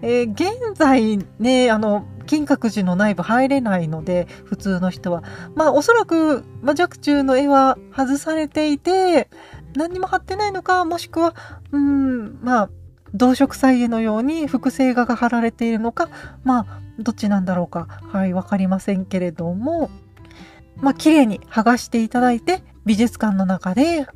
[0.02, 5.22] えー、現在ね、あの、金閣寺の内部入れないので、普通の人は。
[5.54, 9.28] まあ、おそらく、まあ、若冲の絵は外されていて、
[9.74, 11.34] 何にも貼ってないのか、もしくは、
[11.72, 12.70] うん、まあ、
[13.14, 16.08] 同色彩絵のように複製画が貼られているのか
[16.44, 19.90] まあどっちなんだろうかはい分かりませんけれども
[20.76, 24.06] まあ綺麗に剥がしていただいて美術館の中で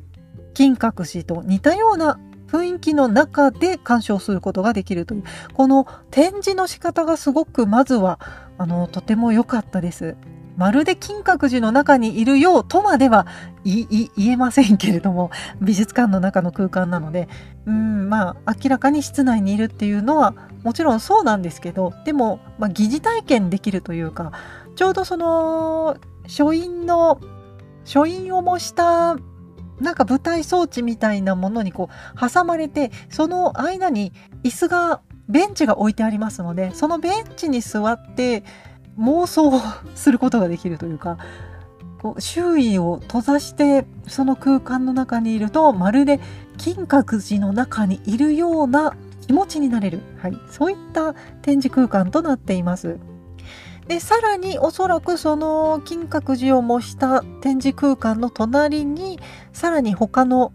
[0.53, 2.19] 金閣寺と似たような
[2.53, 5.23] 雰囲気の中で鑑賞することができるという
[5.53, 8.19] この展示の仕方がすごくまずは
[8.59, 10.15] あのとても良かったです。
[10.55, 13.25] まるで金閣寺の中にいるようとまでは
[13.63, 13.87] 言
[14.19, 15.31] えませんけれども
[15.61, 17.27] 美術館の中の空間なので
[17.65, 24.31] うんまあ明らかに室内にいるっていうのはもちろんそうなんですけどでも、まあ、疑似体験できるというか
[24.75, 25.97] ちょうどその
[26.27, 27.19] 書院の
[27.83, 29.17] 書院を模した
[29.79, 34.11] なんか舞台装置みたいなものにこう挟まれてその間に
[34.43, 38.43] 椅子がベンチが置いてありますのでそのベンチに座って
[38.99, 39.51] 妄想
[39.95, 41.17] することができるというか
[42.01, 46.19] こう周囲を閉ざしてその空間の中にいるとまるで
[46.57, 48.95] 金閣寺の中にいるような
[49.25, 52.99] 気持ちになれる、はい、そういった展示空間となっています。
[53.87, 59.19] でさらにおそらくその金閣寺を模した展示空間の隣に
[59.51, 60.53] さらに他の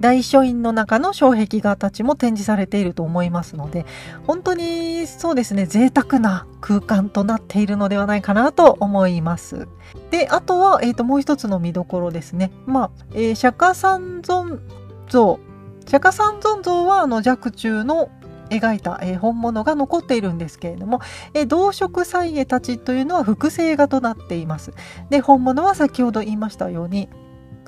[0.00, 3.86] 大書院の中の障壁画たちも展示されていると思いますので
[4.26, 9.68] 本当にそうですね贅沢な空間となっているのではないかなと思います。
[10.10, 12.50] であとは、えーと、もう一つの見どころですね。
[12.66, 14.60] まあ、えー、釈迦三尊
[15.08, 15.38] 像
[15.86, 18.10] 釈迦三尊像はあの若冲の
[18.50, 21.00] 描いた、えー、本物が残っているんですけれども、
[21.34, 24.72] えー、同色彩絵たちというのは複製画となっています。
[25.10, 27.08] で本物は先ほど言いましたように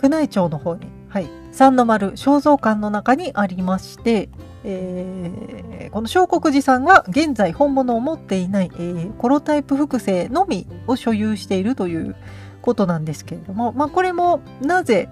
[0.02, 4.28] 宮内庁の方に、はい、三の丸肖像館の中にありまして、
[4.64, 12.16] えー、この小国寺さんは現在本物を持っていない、えー、コロタイプ複製のみを所有しているという
[12.62, 15.08] ことなんですけれども、まあ、これもなぜ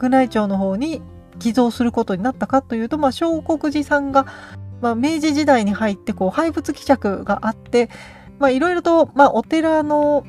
[0.00, 1.02] 宮内庁の方に
[1.38, 4.26] 寄贈することになったかというと、まあ、小国寺さんが
[4.82, 7.88] まあ、明治時代に入ってこう廃仏希釈があって
[8.50, 10.26] いろいろと、まあ、お寺の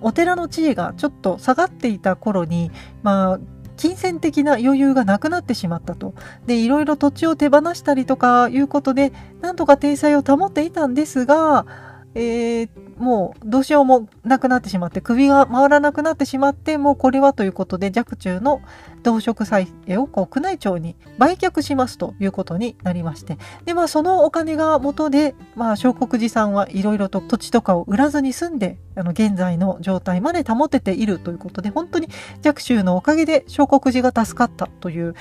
[0.00, 2.72] お寺の地位がちょっと下がっていた頃に、
[3.02, 3.40] まあ、
[3.76, 6.14] 金銭的な余裕がなくなってしまったと。
[6.46, 11.66] で、いろいろ土地を手放したりとかいうことで、なんとか体裁を保っていたんですが、
[12.14, 18.60] えー、もうどうしようもなくなってしまって首が回らなくなってしまってもうこれはということで若冲の
[19.02, 23.38] 動植栽培を宮内庁に売却しますということになりまして。
[23.64, 32.08] でまあそのお金が元でまあ小国寺さんはいろいろと土地とかを売らずに住んであの現在の状態まで保てているということで本当に
[32.44, 35.14] 若冲のおかげで小国寺が助かったという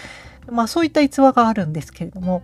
[0.52, 2.42] まあそういった逸話があるんですけれども。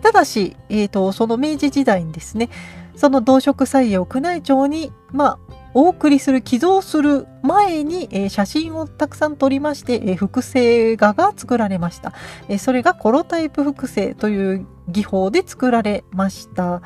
[0.00, 2.50] ただし、えーとその明治時代にですね
[2.98, 5.38] その動植祭を宮内庁に、まあ、
[5.72, 12.12] お送りする、寄贈する前に、えー、写真をたくさん撮りまして、えー、複製画が作られました、
[12.48, 16.82] えー、それがコロタイプ複製という技法で作られました。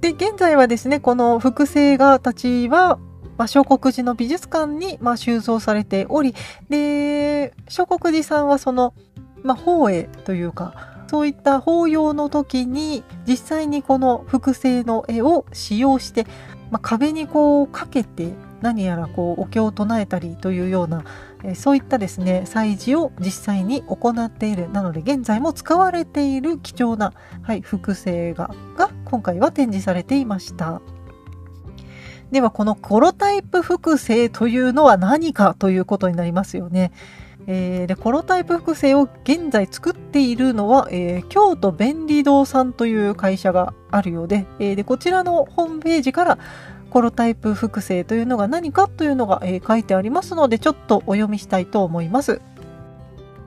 [0.00, 3.00] で、現在はですね、この複製画たちは、
[3.36, 6.36] まあ、小国寺の美術館に、まあ、収蔵されており、
[6.68, 8.94] で、小国寺さんはその、
[9.42, 16.26] まあ、法営というか、そういった法要の時に実際にこの複製の絵を使用して、
[16.70, 21.04] まあ、壁にこうかけて何やらこうお経を唱えたりというような、
[21.54, 30.80] そういったですね祭事を実際に行っているなので現在も使われている貴重な、はい、複製画が今回は展示されていました。
[32.30, 36.90] ではこのコロタイプ複製というのは何かということになりますよね。
[37.46, 46.38] えー、でコロタイプ複製を現在作っているのは、えー、京都便利堂さんという会社があるようで,、えー、でこちらのホームページから
[46.90, 52.40] コロタイプ複製というのが何かというのが、え、書いてありますのでちょっとお読みしたいと思います。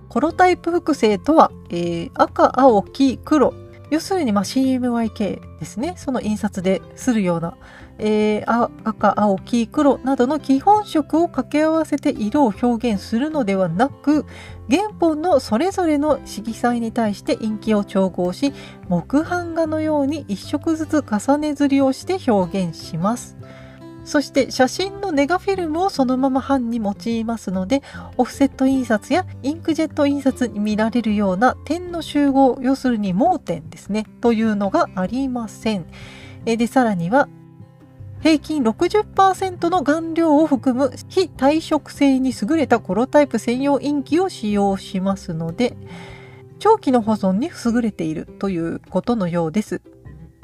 [0.09, 3.53] コロタイプ複製とは、え、赤、青、黄、黒
[3.89, 7.57] 要するにまあ CMYK ですねその印刷でするような、
[7.99, 14.25] えー、赤、青、黄、黒などの基本色を掛け合わせて色を表現するのではなく、
[14.69, 18.53] 原本のそれぞれの色彩に対して陰気を調合し、
[18.89, 23.36] 木版画のように一色ずつ重ね刷りをして表現します。
[24.07, 27.83] そして写真のネガフィルムをそのまま版に用いますので、
[28.15, 35.85] オフセット印刷やインクジェット印刷に見られるような点の集合、要するに盲点ですね、というのがありません。
[36.45, 37.27] で、さらには
[38.21, 45.75] 平均60%の顔料を含む非耐食性に優れたコロタイプ専用インキを使用しますので、
[46.59, 49.81] 長期の保存に優れているということのようです。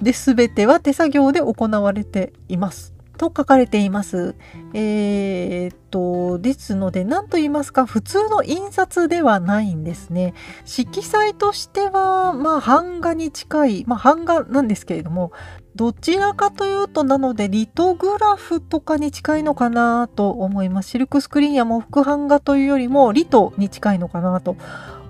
[0.02, 2.93] で、すべては手作業で行われています。
[3.18, 4.36] と書かれています。
[4.74, 10.34] えー、っと、ですので、何と言いますか、普通の印刷ではないんですね。
[10.66, 15.32] 色彩としては、まあ、版画に近い、まあ、版画なんですけれども、
[15.76, 20.90] どちらかというと、なので、リトグラフとかに近いのかなと思います。
[20.90, 24.56] シルクスクリーンや模幅版画というよりも、リトに近いのかなと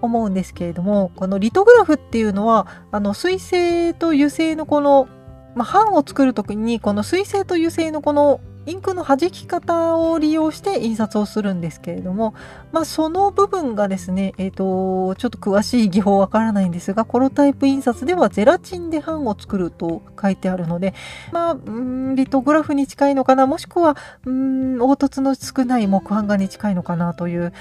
[0.01, 5.07] 思うんですけれども、このリトグラフっていうのは、あの、水性と油性のこの、
[5.55, 12.33] まあ、版を作るときに、この水性と油性のこのインクの弾き方を利用して印刷をするんですけれども、
[12.71, 20.93] まあ、その部分がですね、えっ、ー、と、ちょっと詳しい技法わからないんですが、コロタイプ印刷ではゼラチンで版を作ると書いてあるので、
[21.33, 23.97] まあ、んリトグラフに近いのかな、もしくは、
[24.29, 27.51] ん凹凸の少ない木版画に近いのかなという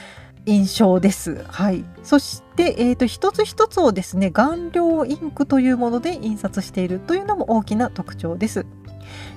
[0.47, 1.45] 印象です。
[1.49, 1.85] はい。
[2.03, 8.67] そして、え、ー、と、一つ一つをですね、顔料インクというもので印刷しているというのも大きな特徴です。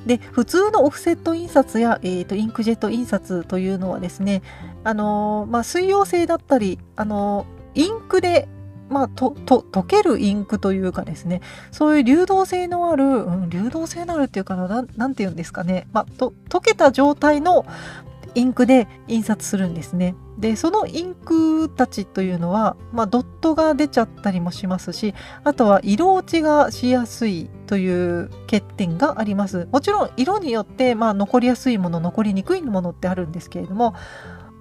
[0.06, 4.41] で普通のオフセット印刷や、えーと、インクジェット印刷というのはですね、
[4.84, 8.47] あのー、まあ、水溶性だったり、あのー、インクで
[8.88, 11.41] まあ、と、と、溶けるインクというかですね、
[11.72, 17.66] そういう流動性のある、うん、流動性のあるっていうかな、ななんて言うんですかね、まあ、と、溶けた状態の
[18.36, 20.14] インクで印刷するんですね。
[20.38, 25.13] で、そのインクたちというのは、まあ、ドットが出ちゃったりもしますし、
[25.43, 29.67] あとは色落ちがしやすいという欠点があります。
[29.71, 33.95] もちろん色によって、まあ、残りやすいもの、残りにくいものってあるんですけれども、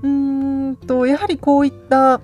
[0.03, 2.21] うーんと、やはりこういった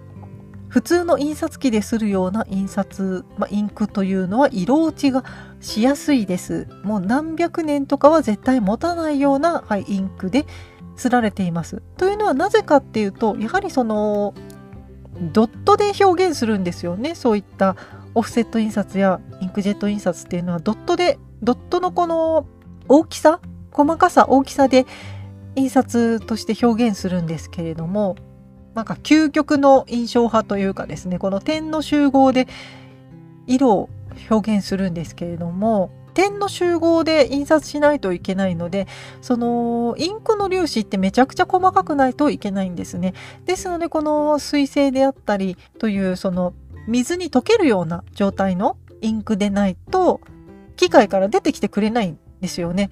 [0.71, 5.25] 普通の印刷機でするような印刷、まあ、インクというのは色落ちが
[5.61, 6.69] しやすいです。
[6.85, 10.47] もう何百年とかは絶対持たないような、はい、インクで
[11.01, 11.83] すられています。
[11.97, 14.35] というのはなぜかっていうとやはりその
[15.21, 17.77] ドットで表現するんですよねそういった
[18.15, 22.47] オフセット印刷やインクジェット印刷っていうのはドットでドットのこの
[22.89, 23.41] 大きさ
[23.71, 24.87] 細かさ大きさで
[25.57, 28.17] 印刷として表現するんですけれども
[28.75, 32.47] なんか究極の印象派というかですねこの点の集合で
[33.47, 33.89] 色を
[34.31, 38.87] 表現するんですけれども点の集合で印刷しないといけないので
[39.23, 43.15] そのインクの粒子ってめちゃくちゃ細かくないといけないんですね。
[43.47, 46.55] ですのでこの水性であったりというその
[46.87, 50.21] 水に溶けるような状態のインクでないと
[50.77, 52.91] 機械から出てきてくれないんですよね。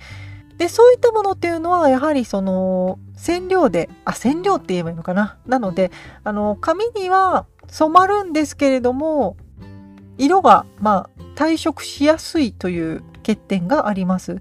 [0.58, 5.92] でそういったものっていうのはやはりその染料であ染料って言えばいいのかななので
[6.24, 9.36] あの紙には染まるんですけれども
[10.18, 14.40] 色がまあ退色しやすいという欠点があります。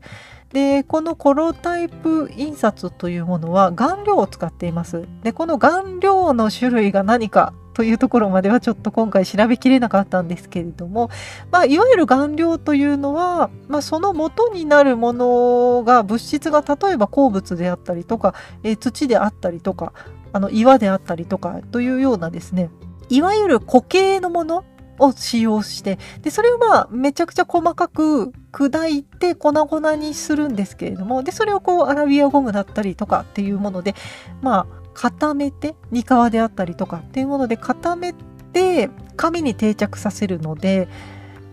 [0.51, 5.05] でこのコロタイプ印刷というものは顔料を使っています。
[5.23, 11.11] でこの顔料の種類が何かというところまではちょっと今回調べきれなかったんですけれども、
[11.51, 19.93] まあ、いわゆる顔料というのは、まあ、その元になるものが物質が例えば鉱物であったりとか、えー、土であったりとか
[20.33, 22.71] あの岩であったりとかというようなですね
[23.09, 24.65] いわゆる固形のもの
[24.99, 33.95] を使用して、で、それをまあ、めちゃくちゃ細かく砕いて粉々にするんですけれども、で、それをこう、アラビアゴムだったりとかっていうもので、
[34.41, 38.13] まあ、固めて、煮皮であったりとかっていうもので固め
[38.53, 40.87] て、紙に定着させるので、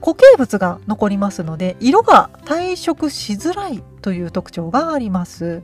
[0.00, 5.62] 固形物が残りますので、色が退色しづらいという特徴があります。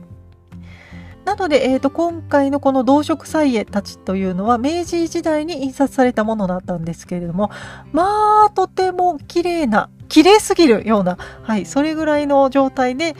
[1.25, 7.51] なので、えーと、今回のこの動植彩絵たちというのは明治時代に印刷されたものだったんですけれども
[7.91, 13.15] まあとても綺麗な綺麗すぎるような、はい、それぐらいの状態で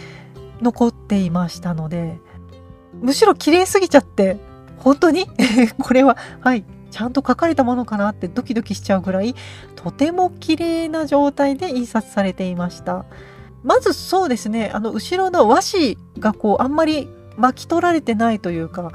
[0.61, 2.19] 残っていましたので
[2.93, 4.37] むしろ綺麗すぎちゃって
[4.77, 5.27] 本当に？
[5.79, 9.35] これははいちゃんと書かれたものかなってドキドキしちゃうぐらい
[9.75, 13.05] とても綺麗な状態で印刷されていました。
[13.63, 18.91] まずそうですねあの後ろの和紙がこうあんまり巻き取られてないというか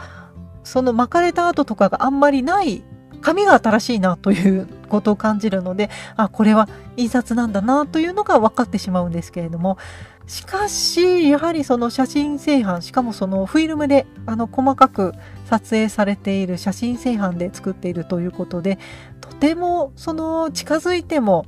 [0.65, 2.83] その巻かれた跡とかがあんまりない
[3.21, 9.79] 紙が新しいなということを感じるのであこれは印刷なんだなというのが分かってしまうんですけれども
[10.27, 15.13] しかしやはりその写真製版しかもそのフィルムであの細かく
[15.47, 18.79] 撮影されている写真製版で作っているということで
[19.21, 21.47] とてもその近づいても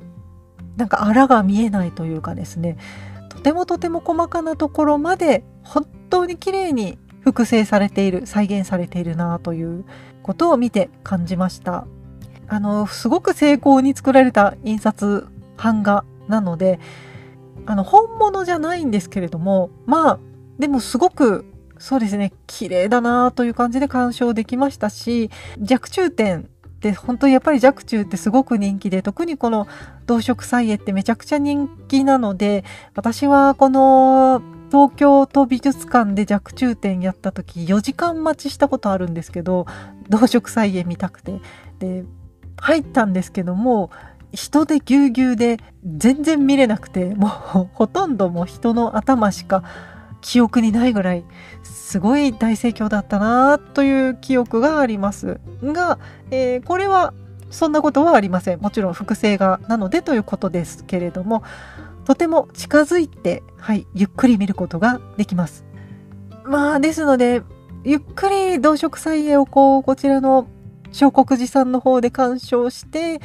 [0.77, 2.77] なんかあらが見えないというかですね
[3.39, 9.85] とてもとても細かなところまで本当に綺麗に複製されている再現されているなという
[10.23, 11.87] ことを見て感じました。
[12.49, 16.81] あのすごく精巧に作られた印刷版画なので
[17.65, 20.19] あの本物じゃないんですけれどもまあ
[20.57, 21.45] でもすごく
[21.77, 25.29] そうですね綺麗だなという感じで鑑賞できましたし
[25.59, 26.49] 弱中点
[26.81, 29.67] で本当にやっぱり若冲ってすごく人気で特にこの
[30.05, 32.63] 動植菜絵ってめちゃくちゃ人気なので
[32.95, 39.65] 私はこの東京都美術館で若冲展やった時4時間待ちしたことあるんですけど
[40.09, 41.39] 動植菜園見たくて。
[41.79, 42.03] で
[42.61, 43.89] 入ったんですけども
[44.31, 47.29] 人でぎゅうぎゅうで全然見れなくてもう
[47.73, 49.63] ほとんどもう人の頭しか
[50.21, 51.25] 記憶にないぐらい
[51.63, 55.39] すごい大盛況だったなという記憶があります。
[55.63, 55.99] が、
[56.31, 57.13] えー、これは
[57.49, 58.59] そんなことはありません。
[58.59, 61.43] もちろん複製画なのでということですけれども
[62.05, 65.65] とても近づいて、はい、ゆっくり見ることができます。
[66.43, 67.43] まあですので
[67.83, 70.47] ゆっくり動植菜園をこうこちらの
[70.91, 73.21] 小国寺さんの方で鑑賞して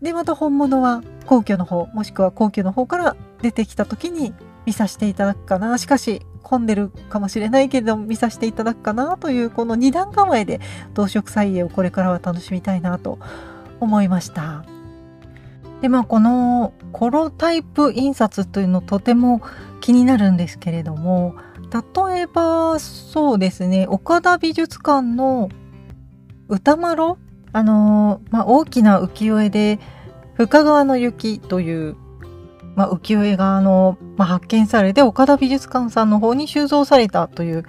[0.00, 4.34] でまた本物は皇居の方もしくは皇居の方から出てきた時に
[4.66, 5.78] 見させていただくかな。
[5.78, 10.60] しかし混んでるかもしれないけれども見させていただくかなというこの2段構えで
[10.94, 13.18] 動植菜園をこれからは楽しみたいなと
[13.80, 14.64] 思いました。
[15.80, 19.42] でまあこのコロタイプ印刷というのとても
[19.80, 21.34] 気になるんですけれども
[22.06, 25.48] 例えばそうですね岡田美術館の
[26.48, 27.16] 歌丸？
[27.54, 29.78] あのまあ、大きな浮世絵で
[30.34, 31.96] 深川の雪という
[32.74, 37.64] まあ、浮世絵があの、まあ、発見されて岡田美術館さんの方に収蔵されたという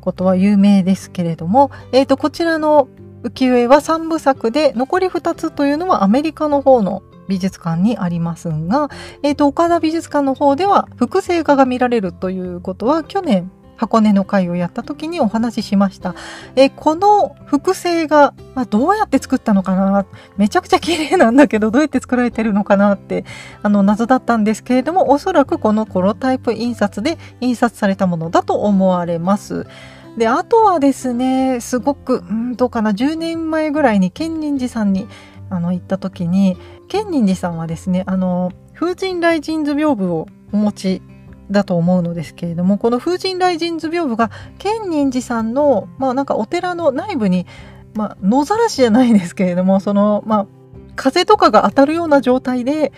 [0.00, 2.88] ことは有名ですけれども、えー、とこちらの
[3.22, 8.88] 浮世絵は3部作で残り2つというのはアメリカの方の美術館にありますが、
[9.22, 16.14] えー、と岡田美術館の方では複製画が見られるということは去年箱根の会をやった時にお話ししました。
[16.54, 20.04] えこの複製が、ま、どうやって作ったのかな？
[20.36, 23.24] めちゃくちゃ綺麗なんだけどどうやって作られてるのかなって
[23.62, 29.66] あの謎だったんですけれどもおそらくこのコロタイプ印刷で印刷されたものだと思われます。
[30.18, 35.08] であとはですねすごくうんどうかな10年前ぐらいに建仁寺さんに
[35.48, 36.58] あの行った時に
[36.88, 41.02] 建仁寺さんはですねあの風神雷神図屏風をお持ち
[41.50, 47.46] だと思うのですけれどもこの風神雷神図屏風が建仁寺さんのまあなんかお寺の内部に
[47.94, 50.46] まあ野ざらしじゃないですけれどもそのまあ
[50.96, 52.92] 風とかが当たるような状態で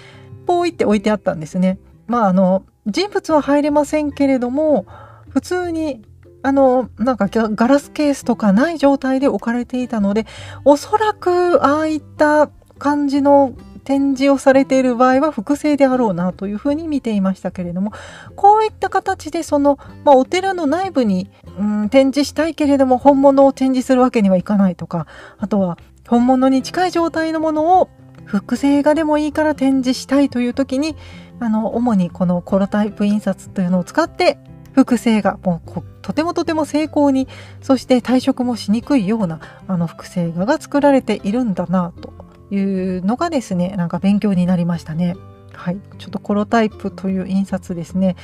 [0.46, 1.78] ポイって置いてあったんですね。
[2.06, 4.86] まああの人物は入れませんけれども
[5.28, 6.02] 普通に
[6.42, 10.26] あの、なんかガラスケースとかない状態で置かれていたので、
[10.64, 17.92] おそらくああいった感じの展示をされている場合は複製であろうなというふうに見ていましたけれども
[18.36, 25.06] こういった形でその、まあ、お寺の内部に、うん、展示したいけれども本物を展示するわけにはいかないとか
[25.38, 25.78] あとは
[26.08, 27.88] 本物に近い状態のものを
[28.24, 30.96] 複製画でもいいから展示したいという時に
[31.40, 34.38] あの主にこのコロタイプ印刷というのを使って
[34.74, 37.28] 複製画もうとてもとても精巧に
[37.60, 42.21] そして退色もしにくいようなあの複製画が作られているんだなと
[42.52, 45.16] いうのがですねなんか勉強になりましたね。
[45.54, 48.16] はい、ちょっとコロタイプという印刷ですね。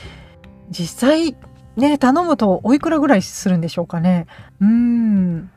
[0.71, 1.37] 実際
[1.77, 4.27] ね頼むとおいくらぐらいするんでしょうかね。
[4.61, 5.51] うん。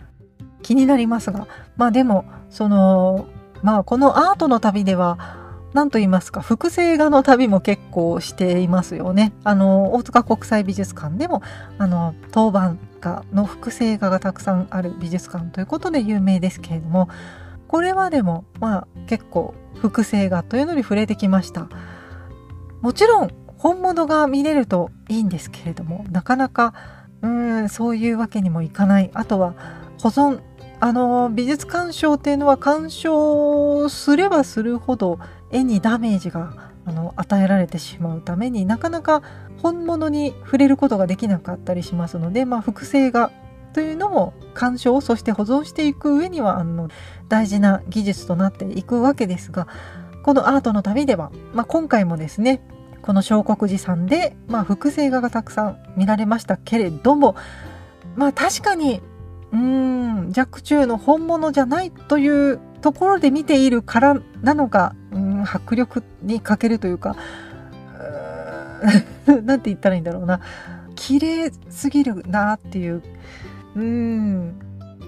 [0.62, 1.48] 気になりますが。
[1.76, 3.28] まあでもその
[3.62, 5.42] まあこのアートの旅では
[5.74, 9.34] 何と言いますか複製画の旅も結構していますよね。
[9.44, 11.42] あの大塚国際美術館でも
[11.78, 17.10] あの当番画の複製画がたくさんある美術館ということで有名ですけれども
[17.72, 21.70] これはでもまあ結構複製画というのに触れてきました。
[22.82, 26.74] もちろん本物が見れるといいんですけれどもなかなか
[27.22, 29.10] うんそういうわけにもいかない。
[29.14, 29.54] あとは
[30.02, 30.42] 保存
[30.82, 35.20] あの美術鑑賞っていうのは鑑賞すればするほど
[35.50, 39.22] 絵にダメージがあの与えられてしまうためになかなか
[39.62, 43.32] 本物に触れることができなかったりしますので、まあ、複製画
[43.74, 46.90] というのも鑑賞そして保存していく上にはあの
[47.30, 49.68] 大事な技術となっていくわけですが
[50.24, 52.62] このアートの旅では、まあ、今回もですね
[53.02, 57.36] この小国寺さんで、まあ、複製画がたくさん見られましたけれども
[58.16, 59.02] まあ確かに
[59.52, 67.16] うん若冲の本物じゃないというところで見ているからなのかうん迫力に欠けるというか
[69.26, 70.40] 何 て言ったらいいんだろうな。
[71.02, 73.02] 綺麗すぎるなっていう
[73.76, 74.60] うん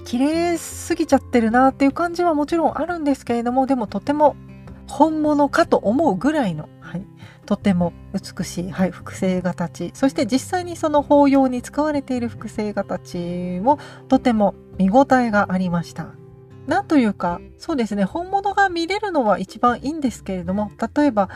[0.06, 4.36] 綺麗すぎちゃってるなっていう感じはもちろんあるんですけれどもでもとても
[4.88, 7.06] 本物かと思うぐらいの、はい、
[7.46, 16.08] とても美しい、はい、複製画たちそして実際にその法要に使われている複製画たちもとても見応えがありました。
[16.68, 21.30] なんというかそうですね本物が見れるのは一番いいんですけれども例えば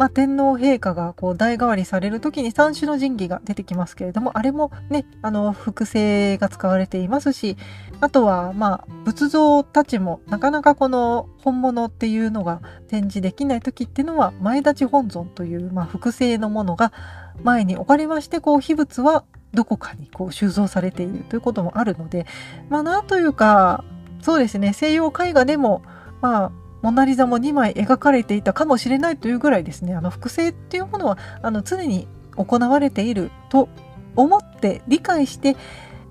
[0.00, 7.58] まあ、天皇陛下がこう代替わりされる時に三種の神器が出てきますけれどもあれもねあの複製が使われていますし
[8.00, 16.94] あとはまあ仏像たちもなかなかこの本物っていうのが展示できない時っていうのは前立ち本尊という、まあ、複製のものが
[17.42, 22.24] 前に置かれましてこう秘仏はどこかにこう収蔵されているということもあるので
[22.70, 23.84] まあなんというか
[24.22, 25.82] そうですね西洋絵画でも
[26.22, 26.52] まあ
[26.82, 33.68] モナリザも2枚描かれていたかもしれないというぐらいですねあの複製っていうものはあの常に行われていると
[34.16, 35.56] 思って理解して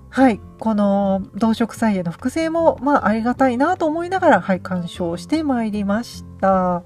[0.08, 6.82] はいこの動植祭への複製もまあありがたいなと思いながらはい鑑賞してまいりました。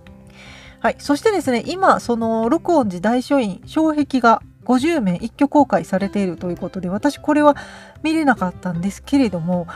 [0.81, 7.57] はい、そしてですね今その録音寺大書院障壁が50面一挙公開されているということで私これは
[8.03, 9.67] 見れなかったんですけれども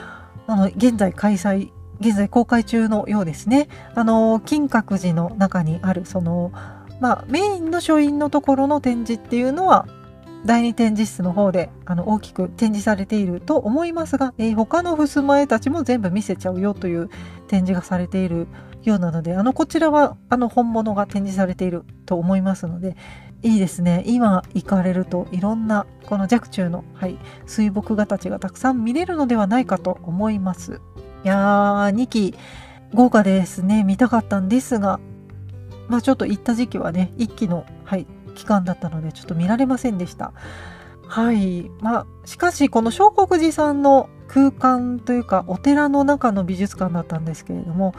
[0.47, 1.71] あの現在開催
[2.01, 3.69] 現在公開中のようですね。
[3.95, 6.53] あの金閣寺の中にあるその
[7.01, 9.87] まあ、メインの書院のところの展示っていうのは
[10.45, 17.09] 第二展示室の方であの大きく展示されていると思いますが、えー、他の襖絵たちも全部見せちゃうよという
[17.49, 18.47] 展示がされている
[18.85, 22.97] ようなのであのこちらはあの本物が展示されていると思いますので
[23.43, 30.81] いいですね今行かれるといろんなこの若冲の、はい、水墨画たちがたくさん見れるのではないかと思います。
[31.29, 32.35] やー、2期
[32.93, 33.85] 豪華ですね。
[33.85, 35.01] 見たかったんですが、
[35.89, 40.33] まあちょっと行った時期はね、1期の、はい、期間だったのでちょっと見られませんでした。
[41.07, 41.71] はい。
[41.81, 47.95] まあ、しかしこの小国寺さんの空間というかお寺の中の美術館だったんですけれども、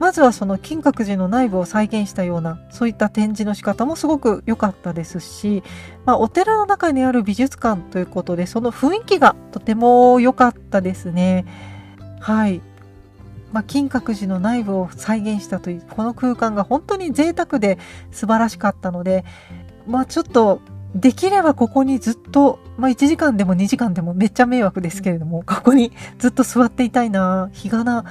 [0.00, 5.62] まずはその金閣寺の内部を再現したようなそういった展示の仕方もすごく良かったですし、
[6.06, 11.44] まあ、お寺の中にある美術館ということでその雰囲気がとても良かったですね。
[12.20, 12.62] はい。
[13.52, 17.78] まあ、金閣寺の内部を再現したというこの空間が本当に贅沢で
[18.12, 19.24] 素晴らしかったので、
[19.88, 20.60] まあ、ちょっと
[20.94, 28.04] できればここにずっと、まあ、1時間でも2時間でもめっちゃ迷惑ですけれども、ここにずっと座っていたいな、日がな、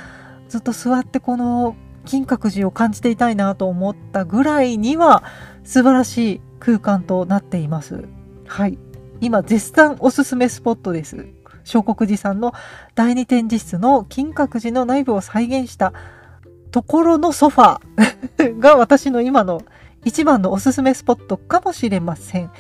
[0.50, 5.24] ずっと座ってこの金閣寺を感じていたいなと思ったぐらいには
[5.64, 8.06] 素晴らしい空間となっています。
[8.48, 8.78] はい。
[9.22, 11.28] 今絶賛おすすめスポットです。
[11.70, 12.54] 小国寺さんの
[12.96, 15.94] 第二展示室の金閣寺の内部を再現した
[16.72, 19.62] ところのソファー が私の今の
[20.04, 22.52] 一番のおすすめスポットかもしれません。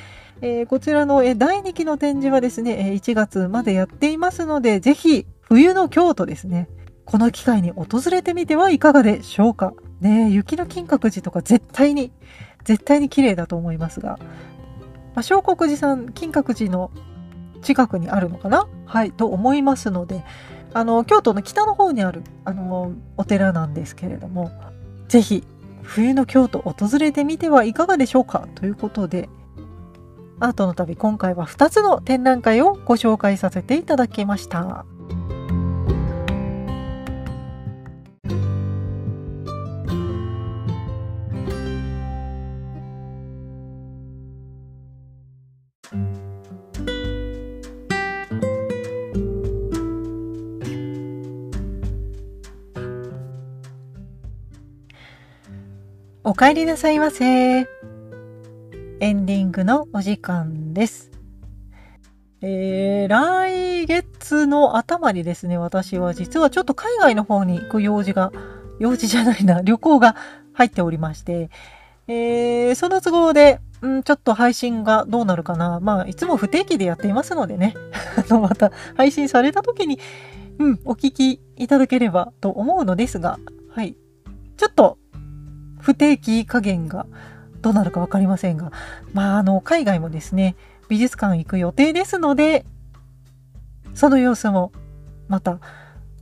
[0.41, 6.69] えー、こちらの、え第2期の展示はですね、え1月までやっていますので、ぜひ冬の京都ですね、
[7.03, 9.73] この機会に訪れてみてはいかがでしょうか。
[9.99, 12.11] ね雪の金閣寺とか絶対に、
[12.63, 14.19] 絶対に綺麗だと思いますが、
[15.13, 16.91] まあ、小国寺さん、金閣寺の
[17.61, 18.67] 近くにあるのかな？
[18.85, 20.23] はい、と思いますので、
[20.73, 24.51] あの、京都の北の方にある、あの、お寺なんですけれども、
[25.07, 25.43] 是非、
[25.81, 28.47] 冬の京都訪れてみてはいかがでしょうか？
[28.55, 29.29] ということで、
[30.39, 34.85] アートの旅、今回は2つの展覧会をご紹介させていただきました。
[56.39, 57.25] 帰りなさいませ。
[57.25, 57.65] エ
[59.11, 61.11] ンディングのお時間です。
[62.41, 68.31] えー、来月の頭にですね、私は実はちょっと海外の方に行く用事が、
[68.79, 70.15] 用事じゃないな、 旅行が
[70.53, 71.49] 入っておりまして、
[72.07, 75.81] えー、その都合で、うんちょっと配信がどうなるかな。
[75.81, 77.73] まあ、いつも不定期でやっていますのでね。
[78.15, 79.99] あの、また配信された時に、
[80.57, 83.39] うん、お聞きいただければと思うのですが、
[83.75, 83.97] はい。
[84.55, 84.97] ちょっと
[85.79, 87.05] 不定期加減が
[87.61, 88.71] どうなるか分かりませんが、
[89.13, 90.55] まあ、あの、海外もですね、
[90.87, 92.65] 美術館行く予定ですので、
[93.93, 94.71] その様子も
[95.27, 95.59] また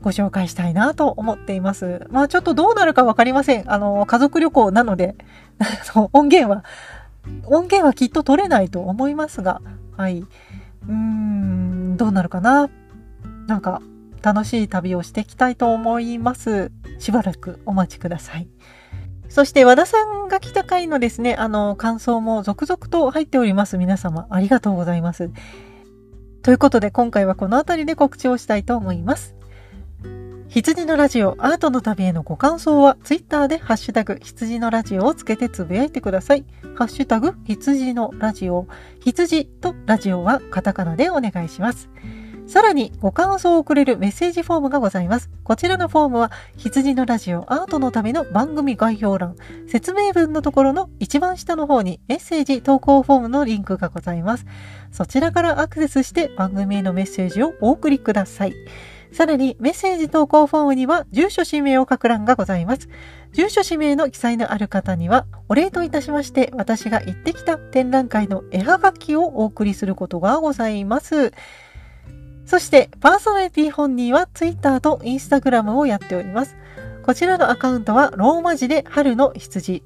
[0.02, 2.06] ご紹介したいなと思っています。
[2.10, 3.72] まあちょっとどうなるか分かりません。
[3.72, 5.16] あの、家族旅行なので、
[6.14, 6.64] 音源は、
[7.46, 9.62] 音源はきっと取れないと思いますが、
[9.96, 10.20] はい。
[10.20, 12.70] うーん、どうなるかな。
[13.48, 13.82] なんか、
[14.22, 16.72] 楽しい旅をしていきたいと思います。
[17.00, 18.48] しばらくお待ちください。
[19.30, 23.78] そして和田さんが来た回のですね、あの、感想も続々と入っております。
[23.78, 25.30] 皆様、ありがとうございます。
[26.44, 29.36] ということで、今回はこの辺りで告知をしたいと思います。
[30.48, 36.46] 羊のラジオ、アートの旅へのご感想は、ツイッターでハッシュタグ、羊のラジオをつけてつぶやいてください。
[36.76, 38.66] ハッシュタグ、羊のラジオ、
[39.02, 41.90] 羊とラジオはカタカナでお願いします。
[42.48, 45.30] さらにご感想をくれるメッセージフォームがございます。
[45.44, 49.36] こちらのフォームは羊のラジオアートのための番組概要欄、
[49.68, 54.46] 説明文のところの一番下の方にメッセージ投稿フォームのリンクがございます。
[54.92, 58.54] そちらからアクセスして番組へのメッセージをお送りください。
[59.12, 62.88] さらにメッセージ投稿フォームには住所氏名を書く欄がございます。
[63.34, 71.34] 住所氏名の記載のある方にはお礼といたしまして私が行ってきた展覧会の絵はがきをお送りすることがございます。
[72.48, 76.56] そしてパーソナリティ本人は Twitter と Instagram をやっております。
[77.04, 79.84] こちらのアカウントはローマ字で春の羊。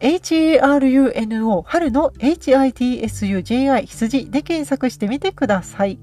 [0.00, 5.98] HARUNO 春の HITSUJI 羊で検索してみてください。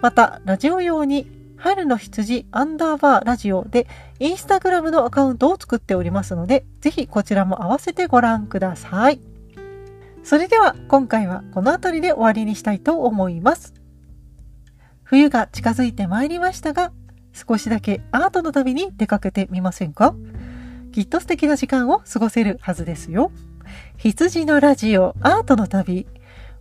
[0.00, 3.86] また、ラジオ用に春の羊アンダーバーラジオで
[4.18, 9.20] インスタグラムのアカウントを作っておりますので、ぜひこちらも合わせてご覧ください。
[10.24, 13.79] それでは今回はこの辺りで終わりにしたいと思います。
[15.10, 16.92] 冬が近づいてまいりましたが、
[17.32, 20.14] 少しだけアートの旅に出かけてみませんか？
[20.92, 23.32] きっと素敵な時間を過ごせるはずですよ。
[23.96, 26.06] 羊のラジオアートの旅。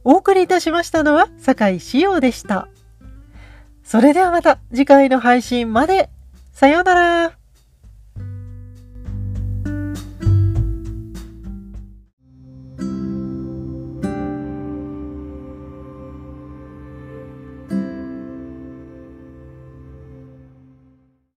[0.04, 2.70] お送りいたしましたのは坂井志陽でした。
[3.84, 6.10] それではまた次回の配信まで。
[6.52, 7.39] さようなら。